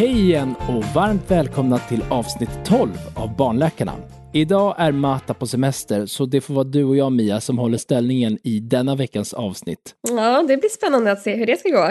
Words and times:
Hej 0.00 0.20
igen 0.20 0.54
och 0.68 0.84
varmt 0.94 1.30
välkomna 1.30 1.78
till 1.78 2.02
avsnitt 2.10 2.50
12 2.64 2.90
av 3.16 3.36
Barnläkarna. 3.36 3.92
Idag 4.32 4.74
är 4.78 4.92
Mata 4.92 5.34
på 5.34 5.46
semester, 5.46 6.06
så 6.06 6.26
det 6.26 6.40
får 6.40 6.54
vara 6.54 6.64
du 6.64 6.84
och 6.84 6.96
jag 6.96 7.12
Mia 7.12 7.40
som 7.40 7.58
håller 7.58 7.78
ställningen 7.78 8.38
i 8.44 8.60
denna 8.60 8.96
veckans 8.96 9.34
avsnitt. 9.34 9.94
Ja, 10.08 10.42
det 10.48 10.56
blir 10.56 10.68
spännande 10.68 11.12
att 11.12 11.22
se 11.22 11.34
hur 11.34 11.46
det 11.46 11.60
ska 11.60 11.68
gå. 11.68 11.90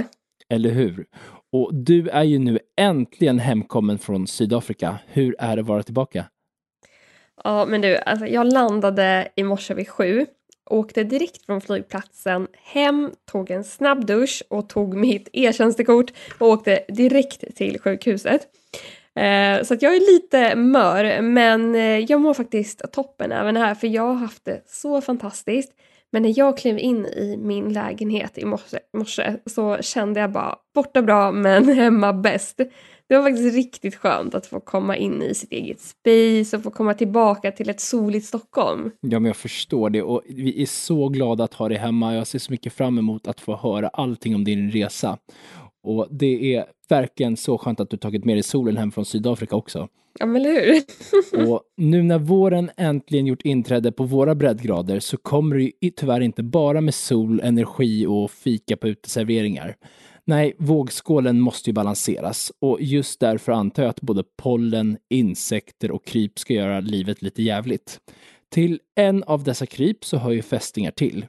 Eller 0.50 0.70
hur? 0.70 1.06
Och 1.52 1.76
du 1.76 2.10
är 2.10 2.24
ju 2.24 2.40
nu 2.40 2.60
äntligen 2.82 3.40
hemkommen 3.40 3.98
från 3.98 4.28
Sydafrika. 4.28 5.00
Hur 5.08 5.36
är 5.40 5.56
det 5.56 5.62
att 5.62 5.68
vara 5.68 5.84
tillbaka? 5.84 6.26
Ja, 7.44 7.66
men 7.66 7.82
du, 7.82 7.98
alltså, 7.98 8.26
jag 8.26 8.54
landade 8.54 9.28
i 9.36 9.44
morse 9.44 9.74
vid 9.74 9.90
sju, 9.90 10.26
åkte 10.70 11.04
direkt 11.04 11.46
från 11.46 11.62
flygplatsen 11.62 12.48
hem, 12.64 13.12
tog 13.32 13.52
en 13.52 13.64
snabb 13.64 14.06
dusch 14.06 14.44
och 14.50 14.70
tog 14.70 14.96
mitt 14.96 15.30
e-tjänstekort 15.34 16.14
och 16.40 16.48
åkte 16.48 16.84
direkt 16.88 17.56
till 17.56 17.80
sjukhuset. 17.80 18.48
Eh, 19.16 19.64
så 19.64 19.74
att 19.74 19.82
jag 19.82 19.96
är 19.96 20.14
lite 20.14 20.56
mör, 20.56 21.22
men 21.22 21.76
eh, 21.76 22.00
jag 22.00 22.22
mår 22.22 22.34
faktiskt 22.34 22.92
toppen 22.92 23.32
även 23.32 23.58
här, 23.58 23.76
för 23.76 23.88
jag 23.88 24.04
har 24.04 24.14
haft 24.14 24.46
det 24.46 24.62
så 24.68 25.02
fantastiskt. 25.02 25.74
Men 26.12 26.22
när 26.22 26.34
jag 26.40 26.58
klev 26.58 26.80
in 26.80 27.06
i 27.06 27.38
min 27.38 27.74
lägenhet 27.74 28.38
i 28.38 28.46
morse, 28.46 28.80
morse 28.98 29.36
så 29.46 29.78
kände 29.82 30.20
jag 30.20 30.32
bara 30.32 30.56
borta 30.76 31.02
bra 31.02 31.32
men 31.32 31.68
hemma 31.68 32.14
bäst. 32.14 32.60
Det 33.10 33.18
var 33.18 33.24
faktiskt 33.24 33.56
riktigt 33.56 33.96
skönt 33.96 34.36
att 34.36 34.46
få 34.46 34.60
komma 34.60 34.98
in 34.98 35.22
i 35.22 35.34
sitt 35.34 35.52
eget 35.52 35.80
space 35.82 36.58
och 36.58 36.64
få 36.64 36.72
komma 36.72 36.94
tillbaka 36.94 37.52
till 37.52 37.70
ett 37.70 37.82
soligt 37.82 38.26
Stockholm. 38.26 38.92
Ja, 39.02 39.20
men 39.20 39.26
jag 39.26 39.36
förstår 39.36 39.90
det 39.90 40.02
och 40.02 40.22
vi 40.28 40.62
är 40.62 40.66
så 40.66 41.10
glada 41.10 41.44
att 41.44 41.54
ha 41.54 41.70
dig 41.70 41.78
hemma. 41.78 42.16
Jag 42.16 42.28
ser 42.28 42.40
så 42.40 42.52
mycket 42.52 42.74
fram 42.74 42.98
emot 42.98 43.28
att 43.28 43.42
få 43.42 43.56
höra 43.56 43.88
allting 43.88 44.36
om 44.36 44.44
din 44.44 44.72
resa. 44.72 45.18
Och 45.84 46.08
det 46.12 46.56
är 46.56 46.66
verkligen 46.90 47.38
så 47.38 47.58
skönt 47.58 47.80
att 47.80 47.90
du 47.90 47.98
tagit 47.98 48.26
med 48.26 48.36
dig 48.36 48.44
solen 48.44 48.78
hem 48.78 48.92
från 48.92 49.06
Sydafrika 49.06 49.56
också. 49.56 49.88
Ja, 50.20 50.26
men 50.26 50.42
eller 50.42 50.84
hur? 51.32 51.48
och 51.52 51.62
nu 51.78 52.04
när 52.04 52.20
våren 52.20 52.72
äntligen 52.78 53.26
gjort 53.26 53.42
inträde 53.42 53.92
på 53.92 54.04
våra 54.04 54.36
breddgrader 54.36 55.00
så 55.00 55.18
kommer 55.18 55.56
det 55.56 55.72
ju 55.82 55.90
tyvärr 55.90 56.22
inte 56.22 56.44
bara 56.44 56.82
med 56.82 56.94
sol, 56.94 57.42
energi 57.44 58.06
och 58.06 58.32
fika 58.32 58.78
på 58.78 58.88
uteserveringar. 58.88 59.76
Nej, 60.26 60.54
vågskålen 60.58 61.42
måste 61.42 61.70
ju 61.70 61.74
balanseras 61.74 62.52
och 62.60 62.82
just 62.82 63.20
därför 63.20 63.52
antar 63.52 63.84
jag 63.84 63.90
att 63.90 64.02
både 64.02 64.24
pollen, 64.38 64.98
insekter 65.10 65.92
och 65.92 66.06
kryp 66.06 66.40
ska 66.40 66.54
göra 66.54 66.80
livet 66.80 67.22
lite 67.22 67.44
jävligt. 67.44 68.00
Till 68.52 68.80
en 68.96 69.24
av 69.24 69.44
dessa 69.44 69.66
kryp 69.66 70.06
så 70.06 70.18
hör 70.18 70.32
ju 70.32 70.42
fästingar 70.42 70.92
till. 70.92 71.26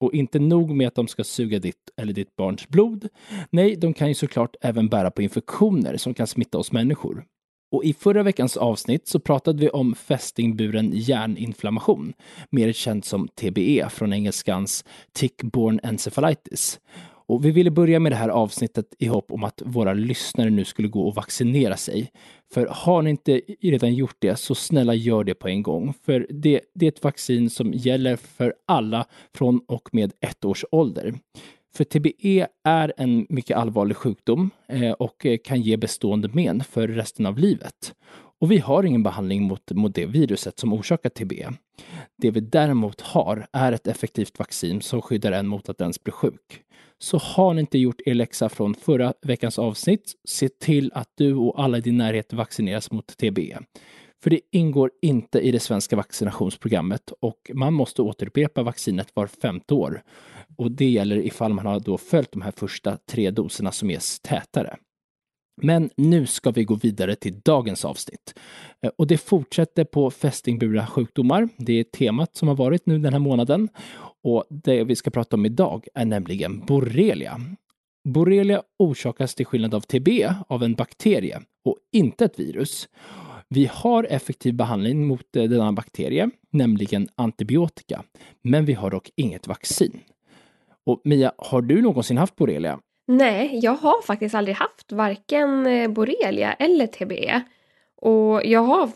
Och 0.00 0.14
inte 0.14 0.38
nog 0.38 0.70
med 0.70 0.88
att 0.88 0.94
de 0.94 1.08
ska 1.08 1.24
suga 1.24 1.58
ditt 1.58 1.90
eller 1.96 2.12
ditt 2.12 2.36
barns 2.36 2.68
blod. 2.68 3.08
Nej, 3.50 3.76
de 3.76 3.94
kan 3.94 4.08
ju 4.08 4.14
såklart 4.14 4.56
även 4.60 4.88
bära 4.88 5.10
på 5.10 5.22
infektioner 5.22 5.96
som 5.96 6.14
kan 6.14 6.26
smitta 6.26 6.58
oss 6.58 6.72
människor. 6.72 7.24
Och 7.74 7.84
i 7.84 7.92
förra 7.92 8.22
veckans 8.22 8.56
avsnitt 8.56 9.08
så 9.08 9.20
pratade 9.20 9.58
vi 9.58 9.68
om 9.68 9.94
fästingburen 9.94 10.90
hjärninflammation, 10.94 12.12
mer 12.50 12.72
känt 12.72 13.04
som 13.04 13.28
TBE 13.28 13.88
från 13.90 14.12
engelskans 14.12 14.84
tick-borne 15.12 15.80
encephalitis. 15.82 16.80
Och 17.26 17.44
vi 17.44 17.50
ville 17.50 17.70
börja 17.70 18.00
med 18.00 18.12
det 18.12 18.16
här 18.16 18.28
avsnittet 18.28 18.94
i 18.98 19.06
hopp 19.06 19.32
om 19.32 19.44
att 19.44 19.62
våra 19.64 19.92
lyssnare 19.92 20.50
nu 20.50 20.64
skulle 20.64 20.88
gå 20.88 21.08
och 21.08 21.14
vaccinera 21.14 21.76
sig. 21.76 22.10
För 22.54 22.66
har 22.66 23.02
ni 23.02 23.10
inte 23.10 23.40
redan 23.60 23.94
gjort 23.94 24.16
det, 24.18 24.36
så 24.36 24.54
snälla 24.54 24.94
gör 24.94 25.24
det 25.24 25.34
på 25.34 25.48
en 25.48 25.62
gång. 25.62 25.94
För 26.04 26.26
det, 26.30 26.60
det 26.74 26.86
är 26.86 26.88
ett 26.88 27.04
vaccin 27.04 27.50
som 27.50 27.72
gäller 27.72 28.16
för 28.16 28.54
alla 28.66 29.06
från 29.34 29.60
och 29.68 29.88
med 29.92 30.12
ett 30.20 30.44
års 30.44 30.64
ålder. 30.70 31.14
För 31.76 31.84
TBE 31.84 32.46
är 32.64 32.92
en 32.96 33.26
mycket 33.28 33.56
allvarlig 33.56 33.96
sjukdom 33.96 34.50
eh, 34.68 34.92
och 34.92 35.26
eh, 35.26 35.38
kan 35.44 35.60
ge 35.60 35.76
bestående 35.76 36.28
men 36.32 36.64
för 36.64 36.88
resten 36.88 37.26
av 37.26 37.38
livet. 37.38 37.94
Och 38.44 38.50
vi 38.50 38.58
har 38.58 38.82
ingen 38.82 39.02
behandling 39.02 39.42
mot, 39.42 39.70
mot 39.70 39.94
det 39.94 40.06
viruset 40.06 40.58
som 40.58 40.72
orsakar 40.72 41.10
TBE. 41.10 41.52
Det 42.16 42.30
vi 42.30 42.40
däremot 42.40 43.00
har 43.00 43.46
är 43.52 43.72
ett 43.72 43.86
effektivt 43.86 44.38
vaccin 44.38 44.80
som 44.80 45.02
skyddar 45.02 45.32
en 45.32 45.46
mot 45.46 45.68
att 45.68 45.80
ens 45.80 46.04
bli 46.04 46.12
sjuk. 46.12 46.62
Så 46.98 47.18
har 47.18 47.54
ni 47.54 47.60
inte 47.60 47.78
gjort 47.78 48.00
er 48.06 48.14
läxa 48.14 48.48
från 48.48 48.74
förra 48.74 49.14
veckans 49.22 49.58
avsnitt, 49.58 50.12
se 50.24 50.48
till 50.48 50.90
att 50.94 51.08
du 51.14 51.34
och 51.34 51.62
alla 51.62 51.78
i 51.78 51.80
din 51.80 51.96
närhet 51.96 52.32
vaccineras 52.32 52.90
mot 52.90 53.06
TBE. 53.06 53.58
För 54.22 54.30
det 54.30 54.40
ingår 54.52 54.90
inte 55.02 55.40
i 55.40 55.50
det 55.50 55.60
svenska 55.60 55.96
vaccinationsprogrammet 55.96 57.12
och 57.20 57.50
man 57.54 57.74
måste 57.74 58.02
återupprepa 58.02 58.62
vaccinet 58.62 59.08
var 59.14 59.26
femte 59.26 59.74
år. 59.74 60.02
Och 60.56 60.70
det 60.70 60.88
gäller 60.88 61.16
ifall 61.16 61.52
man 61.52 61.66
har 61.66 61.80
då 61.80 61.98
följt 61.98 62.32
de 62.32 62.42
här 62.42 62.52
första 62.56 62.96
tre 62.96 63.30
doserna 63.30 63.72
som 63.72 63.90
ges 63.90 64.20
tätare. 64.20 64.76
Men 65.56 65.90
nu 65.96 66.26
ska 66.26 66.50
vi 66.50 66.64
gå 66.64 66.74
vidare 66.74 67.14
till 67.16 67.40
dagens 67.40 67.84
avsnitt. 67.84 68.34
Eh, 68.82 68.90
och 68.98 69.06
det 69.06 69.18
fortsätter 69.18 69.84
på 69.84 70.10
fästingburna 70.10 70.86
sjukdomar. 70.86 71.48
Det 71.56 71.72
är 71.72 71.84
temat 71.84 72.36
som 72.36 72.48
har 72.48 72.54
varit 72.54 72.86
nu 72.86 72.98
den 72.98 73.12
här 73.12 73.20
månaden. 73.20 73.68
Och 74.22 74.44
det 74.50 74.84
vi 74.84 74.96
ska 74.96 75.10
prata 75.10 75.36
om 75.36 75.46
idag 75.46 75.86
är 75.94 76.04
nämligen 76.04 76.60
borrelia. 76.66 77.40
Borrelia 78.08 78.62
orsakas 78.78 79.34
till 79.34 79.46
skillnad 79.46 79.74
av 79.74 79.80
TB 79.80 80.08
av 80.48 80.62
en 80.62 80.74
bakterie 80.74 81.40
och 81.64 81.78
inte 81.92 82.24
ett 82.24 82.40
virus. 82.40 82.88
Vi 83.48 83.70
har 83.72 84.04
effektiv 84.10 84.54
behandling 84.54 85.06
mot 85.06 85.36
eh, 85.36 85.44
denna 85.44 85.72
bakterie, 85.72 86.30
nämligen 86.50 87.08
antibiotika, 87.14 88.04
men 88.42 88.64
vi 88.64 88.72
har 88.72 88.90
dock 88.90 89.10
inget 89.16 89.48
vaccin. 89.48 90.00
Och 90.86 91.00
Mia, 91.04 91.32
har 91.38 91.62
du 91.62 91.82
någonsin 91.82 92.18
haft 92.18 92.36
borrelia? 92.36 92.80
Nej, 93.06 93.58
jag 93.62 93.74
har 93.74 94.02
faktiskt 94.02 94.34
aldrig 94.34 94.56
haft 94.56 94.92
varken 94.92 95.66
eh, 95.66 95.88
borrelia 95.88 96.52
eller 96.52 96.86
TBE. 96.86 97.42
Och 97.96 98.44
jag 98.44 98.60
har 98.60 98.90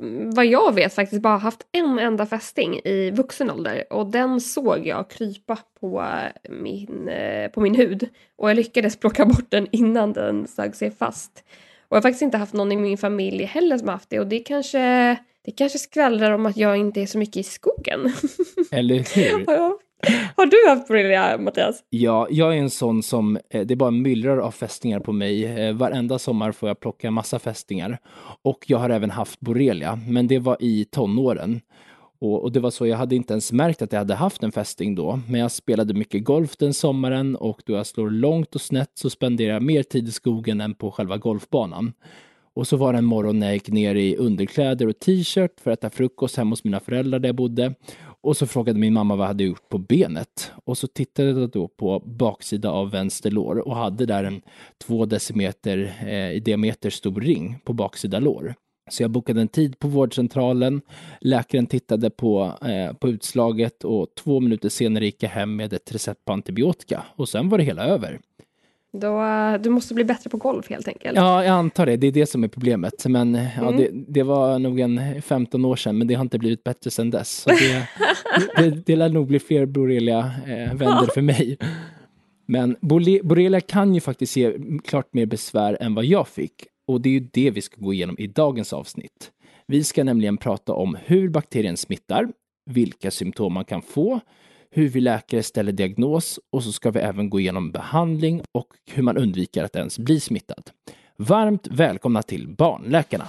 mm, 0.00 0.30
vad 0.34 0.46
jag 0.46 0.74
vet 0.74 0.94
faktiskt 0.94 1.22
bara 1.22 1.36
haft 1.36 1.66
en 1.72 1.98
enda 1.98 2.26
fästing 2.26 2.80
i 2.84 3.10
vuxen 3.10 3.50
ålder 3.50 3.92
och 3.92 4.06
den 4.06 4.40
såg 4.40 4.86
jag 4.86 5.10
krypa 5.10 5.58
på 5.80 6.04
min, 6.48 7.08
eh, 7.08 7.50
på 7.50 7.60
min 7.60 7.74
hud 7.74 8.08
och 8.36 8.50
jag 8.50 8.56
lyckades 8.56 8.96
plocka 8.96 9.24
bort 9.26 9.50
den 9.50 9.66
innan 9.70 10.12
den 10.12 10.46
sög 10.46 10.76
sig 10.76 10.90
fast. 10.90 11.44
Och 11.88 11.96
jag 11.96 11.96
har 11.96 12.02
faktiskt 12.02 12.22
inte 12.22 12.38
haft 12.38 12.54
någon 12.54 12.72
i 12.72 12.76
min 12.76 12.98
familj 12.98 13.44
heller 13.44 13.78
som 13.78 13.88
haft 13.88 14.10
det 14.10 14.20
och 14.20 14.26
det 14.26 14.38
kanske, 14.38 15.16
det 15.44 15.50
kanske 15.50 15.78
skvallrar 15.78 16.30
om 16.30 16.46
att 16.46 16.56
jag 16.56 16.76
inte 16.76 17.00
är 17.00 17.06
så 17.06 17.18
mycket 17.18 17.36
i 17.36 17.42
skogen. 17.42 18.12
Eller 18.70 19.16
hur? 19.16 19.89
Har 20.36 20.46
du 20.46 20.68
haft 20.68 20.88
borrelia, 20.88 21.38
Mattias? 21.38 21.84
Ja, 21.90 22.26
jag 22.30 22.56
är 22.56 22.58
en 22.58 22.70
sån 22.70 23.02
som, 23.02 23.38
eh, 23.50 23.66
det 23.66 23.76
bara 23.76 23.90
myllrar 23.90 24.38
av 24.38 24.50
fästingar 24.50 25.00
på 25.00 25.12
mig. 25.12 25.44
Eh, 25.44 25.74
varenda 25.74 26.18
sommar 26.18 26.52
får 26.52 26.68
jag 26.68 26.80
plocka 26.80 27.10
massa 27.10 27.38
fästingar. 27.38 27.98
Och 28.42 28.64
jag 28.66 28.78
har 28.78 28.90
även 28.90 29.10
haft 29.10 29.40
borrelia, 29.40 29.98
men 30.08 30.26
det 30.26 30.38
var 30.38 30.56
i 30.60 30.84
tonåren. 30.84 31.60
Och, 32.20 32.42
och, 32.42 32.52
det 32.52 32.60
var 32.60 32.70
så, 32.70 32.86
jag 32.86 32.96
hade 32.96 33.16
inte 33.16 33.32
ens 33.32 33.52
märkt 33.52 33.82
att 33.82 33.92
jag 33.92 33.98
hade 33.98 34.14
haft 34.14 34.42
en 34.42 34.52
fästing 34.52 34.94
då. 34.94 35.20
Men 35.28 35.40
jag 35.40 35.50
spelade 35.50 35.94
mycket 35.94 36.24
golf 36.24 36.56
den 36.56 36.74
sommaren 36.74 37.36
och 37.36 37.62
då 37.66 37.72
jag 37.72 37.86
slår 37.86 38.10
långt 38.10 38.54
och 38.54 38.60
snett 38.60 38.90
så 38.94 39.10
spenderar 39.10 39.52
jag 39.52 39.62
mer 39.62 39.82
tid 39.82 40.08
i 40.08 40.12
skogen 40.12 40.60
än 40.60 40.74
på 40.74 40.90
själva 40.90 41.16
golfbanan. 41.16 41.92
Och 42.54 42.66
så 42.66 42.76
var 42.76 42.92
det 42.92 42.98
en 42.98 43.04
morgon 43.04 43.38
när 43.38 43.46
jag 43.46 43.54
gick 43.54 43.68
ner 43.68 43.94
i 43.94 44.16
underkläder 44.16 44.88
och 44.88 44.98
t-shirt 44.98 45.60
för 45.60 45.70
att 45.70 45.78
äta 45.78 45.90
frukost 45.90 46.36
hemma 46.36 46.50
hos 46.50 46.64
mina 46.64 46.80
föräldrar 46.80 47.18
där 47.18 47.28
jag 47.28 47.36
bodde. 47.36 47.74
Och 48.22 48.36
så 48.36 48.46
frågade 48.46 48.78
min 48.78 48.92
mamma 48.92 49.16
vad 49.16 49.24
jag 49.24 49.28
hade 49.28 49.44
gjort 49.44 49.68
på 49.68 49.78
benet. 49.78 50.52
Och 50.64 50.78
så 50.78 50.86
tittade 50.86 51.28
jag 51.28 51.50
då 51.50 51.68
på 51.68 52.02
baksida 52.06 52.70
av 52.70 52.90
vänster 52.90 53.30
lår 53.30 53.68
och 53.68 53.76
hade 53.76 54.06
där 54.06 54.24
en 54.24 54.42
två 54.78 55.06
decimeter 55.06 55.96
eh, 56.06 56.32
i 56.32 56.40
diameter 56.40 56.90
stor 56.90 57.20
ring 57.20 57.58
på 57.64 57.72
baksida 57.72 58.18
lår. 58.18 58.54
Så 58.90 59.02
jag 59.02 59.10
bokade 59.10 59.40
en 59.40 59.48
tid 59.48 59.78
på 59.78 59.88
vårdcentralen. 59.88 60.80
Läkaren 61.20 61.66
tittade 61.66 62.10
på, 62.10 62.58
eh, 62.62 62.92
på 62.96 63.08
utslaget 63.08 63.84
och 63.84 64.14
två 64.14 64.40
minuter 64.40 64.68
senare 64.68 65.04
gick 65.04 65.22
jag 65.22 65.30
hem 65.30 65.56
med 65.56 65.72
ett 65.72 65.94
recept 65.94 66.24
på 66.24 66.32
antibiotika. 66.32 67.04
Och 67.16 67.28
sen 67.28 67.48
var 67.48 67.58
det 67.58 67.64
hela 67.64 67.84
över. 67.84 68.20
Då, 68.92 69.22
du 69.60 69.70
måste 69.70 69.94
bli 69.94 70.04
bättre 70.04 70.30
på 70.30 70.36
golf 70.36 70.70
helt 70.70 70.88
enkelt. 70.88 71.16
Ja, 71.16 71.44
jag 71.44 71.52
antar 71.52 71.86
det. 71.86 71.96
Det 71.96 72.06
är 72.06 72.12
det 72.12 72.26
som 72.26 72.44
är 72.44 72.48
problemet. 72.48 73.06
Men 73.06 73.34
mm. 73.34 73.46
ja, 73.56 73.70
det, 73.70 73.88
det, 73.92 74.22
var 74.22 74.58
nog 74.58 74.80
en 74.80 75.22
15 75.22 75.64
år 75.64 75.76
sedan, 75.76 75.98
men 75.98 76.06
det 76.06 76.14
har 76.14 76.22
inte 76.22 76.38
blivit 76.38 76.64
bättre 76.64 76.90
sedan 76.90 77.10
dess. 77.10 77.30
Så 77.30 77.50
det, 77.50 77.88
det, 78.56 78.70
det 78.86 78.96
lär 78.96 79.08
nog 79.08 79.26
bli 79.26 79.38
fler 79.38 79.66
borrelia-vänder 79.66 81.02
eh, 81.02 81.08
för 81.14 81.22
mig. 81.22 81.58
Men 82.46 82.76
borrelia 82.80 83.60
kan 83.60 83.94
ju 83.94 84.00
faktiskt 84.00 84.36
ge 84.36 84.52
klart 84.84 85.14
mer 85.14 85.26
besvär 85.26 85.76
än 85.80 85.94
vad 85.94 86.04
jag 86.04 86.28
fick. 86.28 86.66
Och 86.86 87.00
det 87.00 87.08
är 87.08 87.12
ju 87.12 87.28
det 87.32 87.50
vi 87.50 87.60
ska 87.60 87.80
gå 87.80 87.92
igenom 87.92 88.16
i 88.18 88.26
dagens 88.26 88.72
avsnitt. 88.72 89.30
Vi 89.66 89.84
ska 89.84 90.04
nämligen 90.04 90.36
prata 90.36 90.72
om 90.72 90.96
hur 91.04 91.28
bakterien 91.28 91.76
smittar, 91.76 92.28
vilka 92.66 93.10
symptom 93.10 93.52
man 93.52 93.64
kan 93.64 93.82
få, 93.82 94.20
hur 94.70 94.88
vi 94.88 95.00
läkare 95.00 95.42
ställer 95.42 95.72
diagnos 95.72 96.40
och 96.52 96.64
så 96.64 96.72
ska 96.72 96.90
vi 96.90 97.00
även 97.00 97.30
gå 97.30 97.40
igenom 97.40 97.70
behandling 97.70 98.42
och 98.52 98.66
hur 98.90 99.02
man 99.02 99.16
undviker 99.16 99.64
att 99.64 99.76
ens 99.76 99.98
bli 99.98 100.20
smittad. 100.20 100.70
Varmt 101.16 101.66
välkomna 101.66 102.22
till 102.22 102.48
Barnläkarna! 102.48 103.28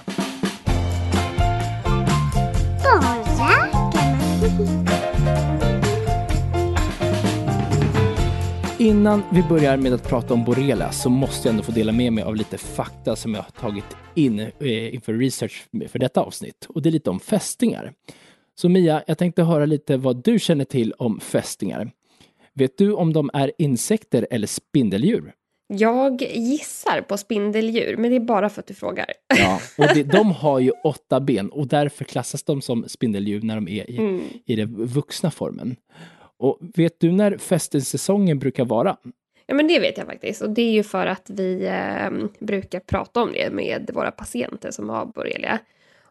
Innan 8.78 9.22
vi 9.32 9.42
börjar 9.42 9.76
med 9.76 9.92
att 9.92 10.08
prata 10.08 10.34
om 10.34 10.44
borrelia 10.44 10.92
så 10.92 11.10
måste 11.10 11.48
jag 11.48 11.52
ändå 11.52 11.62
få 11.62 11.72
dela 11.72 11.92
med 11.92 12.12
mig 12.12 12.24
av 12.24 12.36
lite 12.36 12.58
fakta 12.58 13.16
som 13.16 13.34
jag 13.34 13.42
har 13.42 13.50
tagit 13.50 13.96
in 14.14 14.40
eh, 14.40 14.94
inför 14.94 15.14
research 15.14 15.66
för 15.88 15.98
detta 15.98 16.20
avsnitt. 16.20 16.66
Och 16.68 16.82
det 16.82 16.88
är 16.88 16.90
lite 16.90 17.10
om 17.10 17.20
fästingar. 17.20 17.92
Så 18.54 18.68
Mia, 18.68 19.02
jag 19.06 19.18
tänkte 19.18 19.42
höra 19.42 19.66
lite 19.66 19.96
vad 19.96 20.24
du 20.24 20.38
känner 20.38 20.64
till 20.64 20.92
om 20.92 21.20
fästingar. 21.20 21.90
Vet 22.54 22.78
du 22.78 22.92
om 22.92 23.12
de 23.12 23.30
är 23.32 23.52
insekter 23.58 24.26
eller 24.30 24.46
spindeldjur? 24.46 25.32
Jag 25.74 26.22
gissar 26.22 27.00
på 27.00 27.16
spindeldjur, 27.16 27.96
men 27.96 28.10
det 28.10 28.16
är 28.16 28.20
bara 28.20 28.48
för 28.48 28.60
att 28.60 28.66
du 28.66 28.74
frågar. 28.74 29.06
Ja, 29.38 29.60
och 29.78 29.94
det, 29.94 30.02
de 30.02 30.32
har 30.32 30.60
ju 30.60 30.70
åtta 30.84 31.20
ben 31.20 31.50
och 31.50 31.66
därför 31.66 32.04
klassas 32.04 32.42
de 32.42 32.62
som 32.62 32.84
spindeldjur 32.88 33.42
när 33.42 33.54
de 33.54 33.68
är 33.68 33.90
i, 33.90 33.96
mm. 33.96 34.22
i 34.46 34.56
den 34.56 34.86
vuxna 34.86 35.30
formen. 35.30 35.76
Och 36.38 36.58
vet 36.74 37.00
du 37.00 37.12
när 37.12 37.36
fästingsäsongen 37.36 38.38
brukar 38.38 38.64
vara? 38.64 38.96
Ja, 39.46 39.54
men 39.54 39.68
det 39.68 39.78
vet 39.78 39.98
jag 39.98 40.06
faktiskt. 40.06 40.42
Och 40.42 40.50
det 40.50 40.62
är 40.62 40.72
ju 40.72 40.82
för 40.82 41.06
att 41.06 41.30
vi 41.30 41.66
eh, 41.66 42.10
brukar 42.38 42.80
prata 42.80 43.22
om 43.22 43.32
det 43.32 43.50
med 43.50 43.90
våra 43.94 44.10
patienter 44.10 44.70
som 44.70 44.88
har 44.88 45.06
borrelia. 45.06 45.58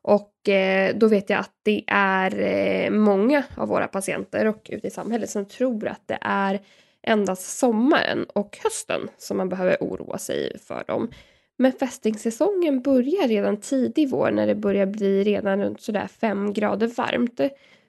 Och 0.01 0.49
eh, 0.49 0.95
då 0.95 1.07
vet 1.07 1.29
jag 1.29 1.39
att 1.39 1.55
det 1.63 1.83
är 1.87 2.39
eh, 2.39 2.91
många 2.91 3.43
av 3.55 3.67
våra 3.67 3.87
patienter 3.87 4.45
och 4.45 4.69
ute 4.69 4.87
i 4.87 4.91
samhället 4.91 5.29
som 5.29 5.45
tror 5.45 5.87
att 5.87 6.01
det 6.05 6.17
är 6.21 6.59
endast 7.03 7.59
sommaren 7.59 8.23
och 8.23 8.57
hösten 8.63 9.01
som 9.17 9.37
man 9.37 9.49
behöver 9.49 9.77
oroa 9.79 10.17
sig 10.17 10.59
för 10.59 10.83
dem. 10.87 11.11
Men 11.57 11.71
fästingsäsongen 11.71 12.81
börjar 12.81 13.27
redan 13.27 13.57
tidig 13.57 14.09
vår 14.09 14.31
när 14.31 14.47
det 14.47 14.55
börjar 14.55 14.85
bli 14.85 15.23
redan 15.23 15.61
runt 15.61 15.81
sådär 15.81 16.07
5 16.07 16.53
grader 16.53 16.87
varmt. 16.87 17.41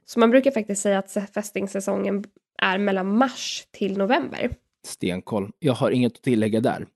Så 0.05 0.21
man 0.21 0.31
brukar 0.31 0.51
faktiskt 0.51 0.83
säga 0.83 0.99
att 0.99 1.17
fästingsäsongen 1.35 2.25
är 2.63 2.79
mellan 2.79 3.17
mars 3.17 3.67
till 3.71 3.99
november. 3.99 4.51
Stenkoll. 4.87 5.51
Jag 5.59 5.73
har 5.73 5.91
inget 5.91 6.13
att 6.13 6.23
tillägga 6.23 6.61
där. 6.61 6.87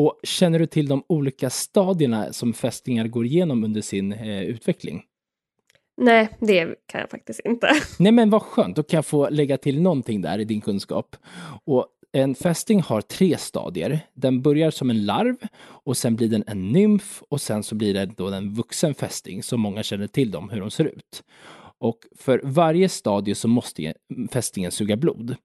Och 0.00 0.20
känner 0.22 0.58
du 0.58 0.66
till 0.66 0.88
de 0.88 1.04
olika 1.06 1.50
stadierna 1.50 2.32
som 2.32 2.52
fästingar 2.52 3.08
går 3.08 3.26
igenom 3.26 3.64
under 3.64 3.80
sin 3.80 4.12
eh, 4.12 4.42
utveckling? 4.42 5.02
Nej, 5.96 6.28
det 6.40 6.74
kan 6.86 7.00
jag 7.00 7.10
faktiskt 7.10 7.40
inte. 7.44 7.70
Nej, 7.98 8.12
men 8.12 8.30
vad 8.30 8.42
skönt. 8.42 8.76
Då 8.76 8.82
kan 8.82 8.98
jag 8.98 9.06
få 9.06 9.28
lägga 9.28 9.58
till 9.58 9.82
någonting 9.82 10.22
där 10.22 10.38
i 10.38 10.44
din 10.44 10.60
kunskap. 10.60 11.16
Och 11.64 11.86
en 12.12 12.34
fästing 12.34 12.82
har 12.82 13.00
tre 13.00 13.36
stadier. 13.38 14.00
Den 14.14 14.42
börjar 14.42 14.70
som 14.70 14.90
en 14.90 15.06
larv 15.06 15.36
och 15.60 15.96
sen 15.96 16.16
blir 16.16 16.28
den 16.28 16.44
en 16.46 16.72
nymf 16.72 17.22
och 17.28 17.40
sen 17.40 17.62
så 17.62 17.74
blir 17.74 17.94
det 17.94 18.06
då 18.06 18.28
en 18.28 18.54
vuxen 18.54 18.94
fästing 18.94 19.42
som 19.42 19.60
många 19.60 19.82
känner 19.82 20.06
till 20.06 20.30
dem, 20.30 20.50
hur 20.50 20.60
de 20.60 20.70
ser 20.70 20.84
ut. 20.84 21.22
Och 21.78 21.98
för 22.16 22.40
varje 22.44 22.88
stadie 22.88 23.34
så 23.34 23.48
måste 23.48 23.94
fästingen 24.30 24.70
suga 24.70 24.96
blod. 24.96 25.36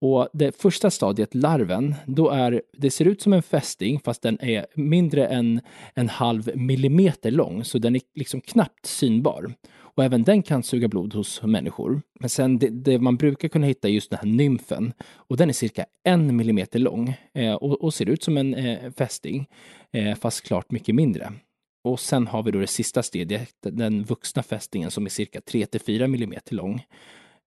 Och 0.00 0.28
det 0.32 0.60
första 0.60 0.90
stadiet, 0.90 1.34
larven, 1.34 1.94
då 2.06 2.30
är, 2.30 2.62
det 2.72 2.90
ser 2.90 3.04
ut 3.04 3.22
som 3.22 3.32
en 3.32 3.42
fästing 3.42 4.00
fast 4.00 4.22
den 4.22 4.40
är 4.40 4.66
mindre 4.74 5.26
än 5.26 5.60
en 5.94 6.08
halv 6.08 6.50
millimeter 6.56 7.30
lång, 7.30 7.64
så 7.64 7.78
den 7.78 7.96
är 7.96 8.02
liksom 8.14 8.40
knappt 8.40 8.86
synbar. 8.86 9.54
Och 10.00 10.04
även 10.04 10.22
den 10.22 10.42
kan 10.42 10.62
suga 10.62 10.88
blod 10.88 11.14
hos 11.14 11.42
människor. 11.42 12.02
Men 12.20 12.28
sen 12.28 12.58
det, 12.58 12.68
det 12.68 12.98
man 12.98 13.16
brukar 13.16 13.48
kunna 13.48 13.66
hitta 13.66 13.88
är 13.88 13.92
just 13.92 14.10
den 14.10 14.18
här 14.22 14.28
nymfen. 14.28 14.92
Och 15.12 15.36
den 15.36 15.48
är 15.48 15.52
cirka 15.52 15.86
en 16.04 16.36
millimeter 16.36 16.78
lång 16.78 17.14
eh, 17.34 17.54
och, 17.54 17.84
och, 17.84 17.94
ser 17.94 18.08
ut 18.08 18.22
som 18.22 18.36
en 18.36 18.54
eh, 18.54 18.90
fästing, 18.90 19.46
eh, 19.92 20.14
fast 20.14 20.46
klart 20.46 20.70
mycket 20.70 20.94
mindre. 20.94 21.32
Och 21.84 22.00
sen 22.00 22.26
har 22.26 22.42
vi 22.42 22.50
då 22.50 22.58
det 22.58 22.66
sista 22.66 23.02
stadiet, 23.02 23.54
den 23.60 24.04
vuxna 24.04 24.42
fästingen 24.42 24.90
som 24.90 25.04
är 25.04 25.10
cirka 25.10 25.40
3 25.40 25.66
till 25.66 25.80
4 25.80 26.06
millimeter 26.06 26.54
lång. 26.54 26.82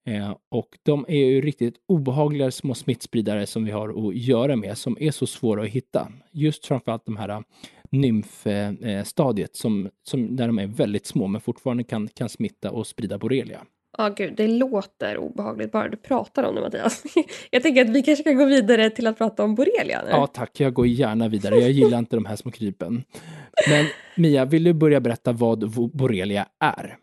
Eh, 0.05 0.35
och 0.49 0.77
de 0.83 1.05
är 1.07 1.25
ju 1.25 1.41
riktigt 1.41 1.75
obehagliga 1.87 2.51
små 2.51 2.73
smittspridare 2.73 3.45
som 3.45 3.65
vi 3.65 3.71
har 3.71 4.07
att 4.07 4.15
göra 4.15 4.55
med, 4.55 4.77
som 4.77 4.97
är 4.99 5.11
så 5.11 5.27
svåra 5.27 5.63
att 5.63 5.69
hitta. 5.69 6.11
Just 6.31 6.65
framförallt 6.65 7.05
de 7.05 7.17
här 7.17 7.43
nymfstadiet, 7.91 9.55
som, 9.55 9.89
som, 10.03 10.35
där 10.35 10.47
de 10.47 10.59
är 10.59 10.67
väldigt 10.67 11.05
små 11.05 11.27
men 11.27 11.41
fortfarande 11.41 11.83
kan, 11.83 12.07
kan 12.07 12.29
smitta 12.29 12.71
och 12.71 12.87
sprida 12.87 13.17
borrelia. 13.17 13.61
Ja, 13.97 14.09
oh, 14.09 14.15
gud, 14.15 14.33
det 14.37 14.47
låter 14.47 15.17
obehagligt 15.17 15.71
bara 15.71 15.89
du 15.89 15.97
pratar 15.97 16.43
om 16.43 16.55
det 16.55 16.61
Mattias. 16.61 17.03
Jag 17.49 17.63
tänker 17.63 17.81
att 17.85 17.89
vi 17.89 18.03
kanske 18.03 18.23
kan 18.23 18.37
gå 18.37 18.45
vidare 18.45 18.89
till 18.89 19.07
att 19.07 19.17
prata 19.17 19.43
om 19.43 19.55
borrelia 19.55 20.01
nu. 20.05 20.09
Ja, 20.09 20.27
tack. 20.27 20.59
Jag 20.59 20.73
går 20.73 20.87
gärna 20.87 21.27
vidare. 21.27 21.55
Jag 21.55 21.71
gillar 21.71 21.99
inte 21.99 22.15
de 22.15 22.25
här 22.25 22.35
små 22.35 22.51
krypen. 22.51 23.03
Men 23.69 23.85
Mia, 24.15 24.45
vill 24.45 24.63
du 24.63 24.73
börja 24.73 24.99
berätta 24.99 25.31
vad 25.31 25.69
borrelia 25.93 26.45
är? 26.59 26.97